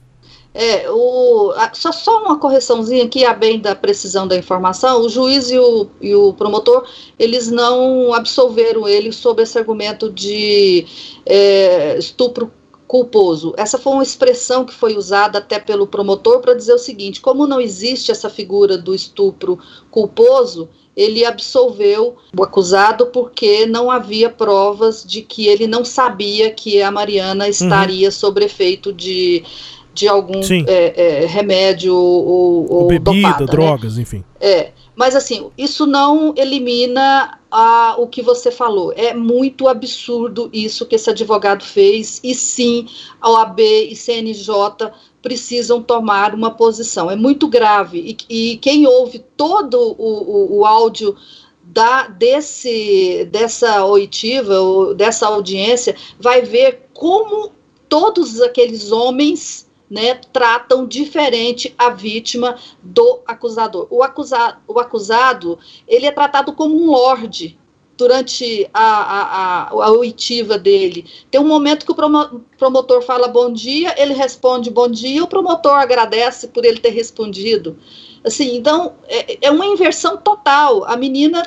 É, 0.54 0.88
o, 0.88 1.52
só, 1.74 1.92
só 1.92 2.24
uma 2.24 2.38
correçãozinha 2.38 3.06
aqui, 3.06 3.26
a 3.26 3.34
bem 3.34 3.60
da 3.60 3.76
precisão 3.76 4.28
da 4.28 4.38
informação, 4.38 5.02
o 5.02 5.10
juiz 5.10 5.50
e 5.50 5.58
o, 5.58 5.88
e 6.00 6.14
o 6.14 6.32
promotor, 6.34 6.88
eles 7.18 7.50
não 7.50 8.14
absolveram 8.14 8.88
ele 8.88 9.12
sob 9.12 9.42
esse 9.42 9.58
argumento 9.58 10.12
de 10.12 10.86
é, 11.26 11.98
estupro 11.98 12.52
culposo. 12.94 13.56
Essa 13.58 13.80
foi 13.80 13.92
uma 13.92 14.04
expressão 14.04 14.64
que 14.64 14.72
foi 14.72 14.96
usada 14.96 15.40
até 15.40 15.58
pelo 15.58 15.88
promotor 15.88 16.42
para 16.42 16.54
dizer 16.54 16.74
o 16.74 16.78
seguinte: 16.78 17.20
como 17.20 17.48
não 17.48 17.60
existe 17.60 18.12
essa 18.12 18.30
figura 18.30 18.78
do 18.78 18.94
estupro 18.94 19.58
culposo, 19.90 20.70
ele 20.96 21.26
absolveu 21.26 22.18
o 22.38 22.44
acusado 22.44 23.08
porque 23.08 23.66
não 23.66 23.90
havia 23.90 24.30
provas 24.30 25.04
de 25.04 25.24
que 25.24 25.48
ele 25.48 25.66
não 25.66 25.84
sabia 25.84 26.52
que 26.52 26.84
a 26.84 26.92
Mariana 26.92 27.50
estaria 27.50 28.10
uhum. 28.10 28.12
sob 28.12 28.46
efeito 28.46 28.94
de, 28.94 29.44
de 29.92 30.08
algum 30.08 30.42
é, 30.68 31.24
é, 31.24 31.26
remédio 31.26 31.96
ou, 31.96 32.72
ou 32.72 32.88
bebida, 32.88 33.12
dopada, 33.12 33.46
né? 33.46 33.52
drogas, 33.52 33.96
né? 33.96 34.04
enfim. 34.04 34.24
É, 34.40 34.70
mas 34.96 35.16
assim, 35.16 35.50
isso 35.58 35.86
não 35.86 36.34
elimina 36.38 37.40
a, 37.50 37.96
o 37.98 38.08
que 38.08 38.22
você 38.22 38.52
falou. 38.52 38.94
É 38.96 39.14
muito 39.14 39.68
absurdo 39.68 40.50
isso 40.54 40.86
que 40.86 40.96
esse 40.96 41.10
advogado 41.10 41.64
fez, 41.64 42.20
e 42.24 42.36
sim, 42.36 42.88
a 43.20 43.30
OAB 43.32 43.60
e 43.60 43.96
CNJ 43.96 44.92
precisam 45.22 45.82
tomar 45.82 46.36
uma 46.36 46.52
posição. 46.52 47.10
É 47.10 47.16
muito 47.16 47.48
grave. 47.48 48.18
E, 48.30 48.52
e 48.54 48.58
quem 48.58 48.86
ouve 48.86 49.20
todo 49.36 49.96
o, 49.98 50.58
o, 50.58 50.58
o 50.60 50.66
áudio 50.66 51.16
da, 51.64 52.08
desse, 52.08 53.26
dessa 53.32 53.86
oitiva, 53.86 54.94
dessa 54.96 55.28
audiência, 55.28 55.96
vai 56.20 56.42
ver 56.42 56.90
como 56.94 57.52
todos 57.88 58.42
aqueles 58.42 58.92
homens 58.92 59.63
né, 59.94 60.16
tratam 60.34 60.88
diferente 60.88 61.72
a 61.78 61.92
vítima 61.92 62.58
do 62.82 63.20
acusador. 63.28 63.86
O 63.92 64.02
acusado, 64.02 64.58
o 64.68 64.80
acusado 64.80 65.60
ele 65.88 66.08
é 66.08 66.12
tratado 66.12 66.54
como 66.54 66.76
um 66.76 66.90
lorde 66.90 67.60
durante 67.96 68.68
a, 68.74 68.82
a, 68.84 69.22
a, 69.22 69.70
a 69.70 69.92
oitiva 69.92 70.58
dele. 70.58 71.06
Tem 71.30 71.40
um 71.40 71.48
momento 71.48 71.86
que 71.86 71.92
o 71.92 72.48
promotor 72.58 73.04
fala 73.04 73.28
bom 73.28 73.54
dia, 73.54 73.94
ele 73.96 74.16
responde 74.16 74.72
bom 74.72 74.88
dia, 74.88 75.24
o 75.24 75.28
promotor 75.28 75.74
agradece 75.74 76.48
por 76.48 76.66
ele 76.66 76.80
ter 76.80 76.90
respondido. 76.90 77.78
Assim, 78.26 78.56
então, 78.56 78.96
é, 79.08 79.46
é 79.46 79.52
uma 79.52 79.68
inversão 79.68 80.18
total. 80.18 80.86
A 80.86 80.98
menina 80.98 81.44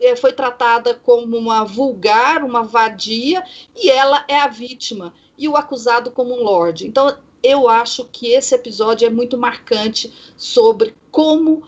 é, 0.00 0.16
foi 0.16 0.32
tratada 0.32 0.92
como 0.92 1.36
uma 1.36 1.64
vulgar, 1.64 2.42
uma 2.42 2.64
vadia, 2.64 3.44
e 3.76 3.88
ela 3.88 4.24
é 4.26 4.40
a 4.40 4.48
vítima, 4.48 5.14
e 5.38 5.48
o 5.48 5.56
acusado 5.56 6.10
como 6.10 6.34
um 6.34 6.42
lorde. 6.42 6.84
Então, 6.84 7.24
eu 7.42 7.68
acho 7.68 8.04
que 8.06 8.28
esse 8.28 8.54
episódio 8.54 9.06
é 9.06 9.10
muito 9.10 9.38
marcante 9.38 10.12
sobre 10.36 10.94
como 11.10 11.62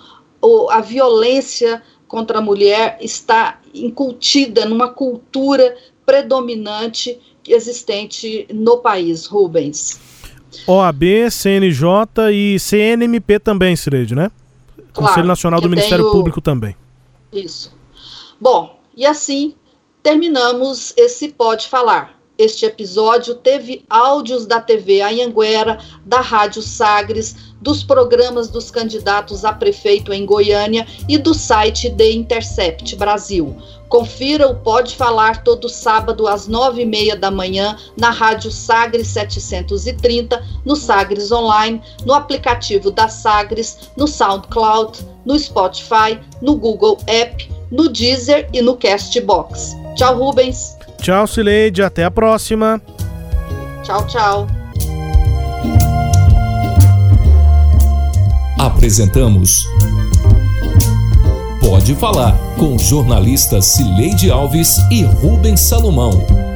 a 0.70 0.80
violência 0.80 1.82
contra 2.06 2.38
a 2.38 2.40
mulher 2.40 2.98
está 3.00 3.60
incutida 3.74 4.64
numa 4.64 4.88
cultura 4.88 5.76
predominante 6.06 7.18
existente 7.46 8.46
no 8.52 8.78
país, 8.78 9.26
Rubens. 9.26 10.00
OAB, 10.66 11.30
CNJ 11.30 12.32
e 12.32 12.58
CNMP 12.58 13.38
também, 13.38 13.76
Cireide, 13.76 14.14
né? 14.14 14.30
Claro, 14.92 14.92
Conselho 14.92 15.26
Nacional 15.26 15.60
do 15.60 15.68
Ministério. 15.68 16.10
Público 16.10 16.40
também. 16.40 16.74
Isso. 17.32 17.76
Bom, 18.40 18.80
e 18.96 19.04
assim 19.04 19.54
terminamos 20.02 20.94
esse 20.96 21.28
Pode 21.28 21.68
Falar. 21.68 22.17
Este 22.38 22.66
episódio 22.66 23.34
teve 23.34 23.84
áudios 23.90 24.46
da 24.46 24.60
TV 24.60 25.02
Anhanguera, 25.02 25.80
da 26.06 26.20
Rádio 26.20 26.62
Sagres, 26.62 27.34
dos 27.60 27.82
programas 27.82 28.46
dos 28.46 28.70
candidatos 28.70 29.44
a 29.44 29.52
prefeito 29.52 30.12
em 30.12 30.24
Goiânia 30.24 30.86
e 31.08 31.18
do 31.18 31.34
site 31.34 31.90
The 31.90 32.12
Intercept 32.12 32.94
Brasil. 32.94 33.56
Confira 33.88 34.46
o 34.46 34.54
Pode 34.54 34.94
Falar 34.94 35.42
todo 35.42 35.68
sábado 35.68 36.28
às 36.28 36.46
nove 36.46 36.82
e 36.82 36.86
meia 36.86 37.16
da 37.16 37.28
manhã 37.28 37.76
na 37.96 38.10
Rádio 38.10 38.52
Sagres 38.52 39.08
730, 39.08 40.40
no 40.64 40.76
Sagres 40.76 41.32
Online, 41.32 41.82
no 42.06 42.14
aplicativo 42.14 42.92
da 42.92 43.08
Sagres, 43.08 43.90
no 43.96 44.06
SoundCloud, 44.06 45.04
no 45.24 45.36
Spotify, 45.36 46.20
no 46.40 46.54
Google 46.54 46.98
App, 47.08 47.50
no 47.68 47.88
Deezer 47.88 48.48
e 48.52 48.62
no 48.62 48.76
Castbox. 48.76 49.76
Tchau, 49.96 50.16
Rubens! 50.16 50.77
Tchau, 51.00 51.26
Sileide. 51.26 51.82
Até 51.82 52.04
a 52.04 52.10
próxima. 52.10 52.80
Tchau, 53.82 54.06
tchau. 54.06 54.46
Apresentamos 58.58 59.64
Pode 61.60 61.94
Falar 61.94 62.36
com 62.58 62.78
jornalistas 62.78 63.66
Cileide 63.66 64.30
Alves 64.30 64.76
e 64.90 65.02
Rubens 65.04 65.60
Salomão. 65.60 66.47